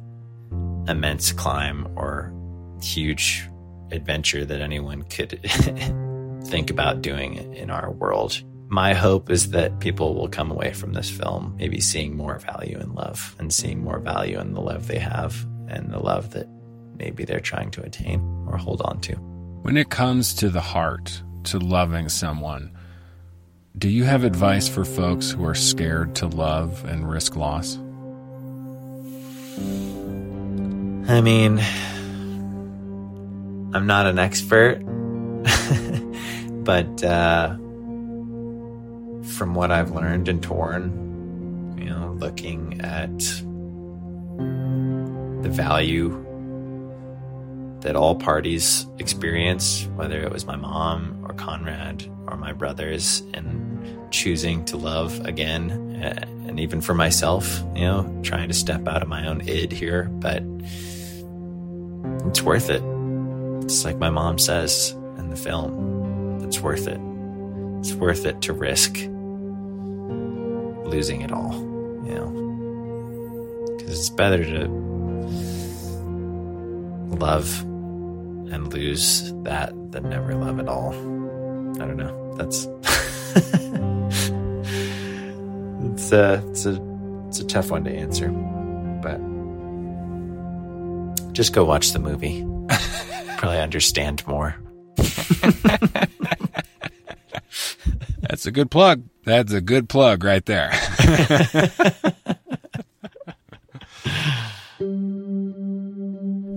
immense 0.88 1.32
climb 1.32 1.88
or 1.96 2.34
huge 2.82 3.48
adventure 3.92 4.46
that 4.46 4.62
anyone 4.62 5.04
could 5.04 5.40
think 6.46 6.70
about 6.70 7.02
doing 7.02 7.54
in 7.54 7.70
our 7.70 7.92
world. 7.92 8.42
My 8.68 8.94
hope 8.94 9.30
is 9.32 9.50
that 9.52 9.80
people 9.80 10.14
will 10.14 10.30
come 10.30 10.52
away 10.52 10.74
from 10.74 10.94
this 10.94 11.10
film 11.10 11.56
maybe 11.58 11.82
seeing 11.82 12.16
more 12.16 12.38
value 12.38 12.80
in 12.80 12.94
love 12.94 13.36
and 13.40 13.52
seeing 13.52 13.84
more 13.84 14.00
value 14.00 14.40
in 14.40 14.54
the 14.54 14.62
love 14.62 14.88
they 14.88 15.00
have 15.00 15.36
and 15.68 15.92
the 15.92 16.00
love 16.00 16.32
that 16.32 16.48
maybe 16.96 17.26
they're 17.26 17.40
trying 17.40 17.72
to 17.72 17.82
attain 17.82 18.22
or 18.48 18.58
hold 18.58 18.82
on 18.82 19.00
to. 19.02 19.16
When 19.64 19.78
it 19.78 19.90
comes 19.90 20.34
to 20.36 20.50
the 20.50 20.62
heart, 20.62 21.22
to 21.46 21.60
loving 21.60 22.10
someone, 22.10 22.72
do 23.78 23.90
you 23.90 24.04
have 24.04 24.24
advice 24.24 24.68
for 24.68 24.86
folks 24.86 25.32
who 25.32 25.46
are 25.46 25.56
scared 25.56 26.16
to 26.16 26.28
love 26.28 26.84
and 26.86 27.10
risk 27.10 27.36
loss? 27.36 27.80
I 31.10 31.22
mean, 31.22 31.60
I'm 33.74 33.88
not 33.88 34.06
an 34.06 34.20
expert, 34.20 34.80
but 36.64 37.04
uh, 37.04 37.56
from 39.24 39.56
what 39.56 39.72
I've 39.72 39.92
learned 39.92 40.28
in 40.28 40.40
Torn, 40.40 41.76
you 41.78 41.90
know, 41.90 42.16
looking 42.20 42.82
at 42.82 43.18
the 45.44 45.50
value 45.50 46.26
that 47.82 47.96
all 47.96 48.16
parties 48.16 48.86
experienced, 49.00 49.90
whether 49.92 50.22
it 50.22 50.32
was 50.32 50.46
my 50.46 50.56
mom 50.56 51.26
or 51.26 51.34
Conrad 51.34 52.06
or 52.28 52.38
my 52.38 52.54
brothers, 52.54 53.22
in 53.34 54.08
choosing 54.12 54.66
to 54.66 54.78
love 54.78 55.20
again, 55.26 55.89
Uh, 56.02 56.26
and 56.48 56.60
even 56.60 56.82
for 56.82 56.94
myself, 56.94 57.62
you 57.76 57.82
know, 57.82 58.20
trying 58.24 58.48
to 58.48 58.54
step 58.54 58.88
out 58.88 59.02
of 59.02 59.08
my 59.08 59.28
own 59.28 59.42
id 59.42 59.74
here, 59.74 60.04
but 60.04 60.44
it's 62.28 62.42
worth 62.42 62.70
it. 62.70 62.82
It's 63.64 63.86
like 63.86 63.98
my 63.98 64.10
mom 64.10 64.40
says 64.40 64.92
in 65.18 65.30
the 65.30 65.36
film, 65.36 66.44
it's 66.44 66.60
worth 66.60 66.88
it. 66.88 67.00
It's 67.80 67.94
worth 67.94 68.26
it 68.26 68.42
to 68.44 68.54
risk 68.54 68.98
losing 70.90 71.22
it 71.22 71.32
all, 71.32 71.54
you 72.06 72.16
know, 72.16 73.68
because 73.78 74.00
it's 74.00 74.10
better 74.10 74.44
to 74.44 74.68
love 77.16 77.62
and 77.62 78.74
lose 78.74 79.32
that 79.44 79.72
than 79.92 80.10
never 80.10 80.34
love 80.34 80.60
at 80.60 80.68
all. 80.68 80.94
I 81.82 81.86
don't 81.86 81.98
know. 81.98 82.34
That's 82.36 82.66
it's 86.10 86.14
a 86.14 86.44
it's 86.50 86.66
a 86.66 86.82
it's 87.28 87.40
a 87.40 87.46
tough 87.46 87.70
one 87.70 87.84
to 87.84 87.92
answer, 87.92 88.30
but 89.04 89.20
just 91.34 91.54
go 91.54 91.64
watch 91.64 91.92
the 91.92 92.00
movie. 92.00 92.44
Probably 93.38 93.60
understand 93.60 94.26
more. 94.28 94.56
That's 98.22 98.46
a 98.48 98.52
good 98.52 98.72
plug. 98.72 99.04
That's 99.24 99.54
a 99.54 99.62
good 99.62 99.88
plug 99.88 100.24
right 100.24 100.44
there. 100.46 100.72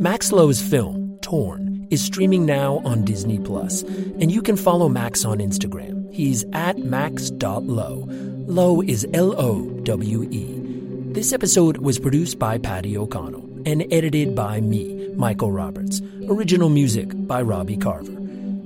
Max 0.01 0.33
Lowe's 0.33 0.63
film, 0.63 1.19
Torn, 1.21 1.87
is 1.91 2.03
streaming 2.03 2.47
now 2.47 2.81
on 2.85 3.05
Disney 3.05 3.39
Plus, 3.39 3.83
and 3.83 4.33
you 4.33 4.41
can 4.43 4.57
follow 4.57 4.89
Max 4.89 5.27
on 5.27 5.39
Instagram. 5.39 6.11
He's 6.13 6.45
at 6.53 6.79
max.lowe. 6.79 8.32
Lowe 8.53 8.83
is 8.83 9.07
L 9.15 9.35
O 9.41 9.65
W 9.85 10.25
E. 10.25 10.45
This 11.15 11.33
episode 11.33 11.79
was 11.79 11.99
produced 11.99 12.39
by 12.39 12.59
Patty 12.59 12.99
O'Connell 12.99 13.49
and 13.65 13.87
edited 13.91 14.35
by 14.35 14.61
me, 14.61 15.09
Michael 15.17 15.51
Roberts. 15.51 16.03
Original 16.29 16.69
music 16.69 17.09
by 17.27 17.41
Robbie 17.41 17.79
Carver. 17.79 18.13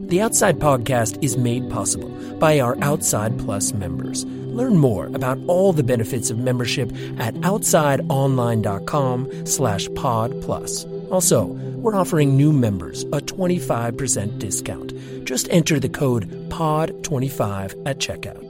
The 0.09 0.22
Outside 0.22 0.59
Podcast 0.59 1.22
is 1.22 1.37
made 1.37 1.70
possible 1.70 2.09
by 2.40 2.59
our 2.59 2.77
Outside 2.83 3.38
Plus 3.38 3.72
members. 3.75 4.25
Learn 4.25 4.77
more 4.77 5.07
about 5.14 5.38
all 5.46 5.72
the 5.72 5.85
benefits 5.85 6.31
of 6.31 6.38
membership 6.38 6.90
at 7.20 7.35
outsideonline.com 7.35 9.46
slash 9.46 9.88
pod 9.94 10.42
plus. 10.42 10.85
Also, 11.12 11.44
we're 11.77 11.94
offering 11.94 12.37
new 12.37 12.53
members 12.53 13.05
a 13.05 13.20
25% 13.20 14.40
discount. 14.40 15.25
Just 15.25 15.46
enter 15.53 15.79
the 15.79 15.88
code 15.88 16.29
POD25 16.49 17.87
at 17.87 17.99
checkout. 17.99 18.46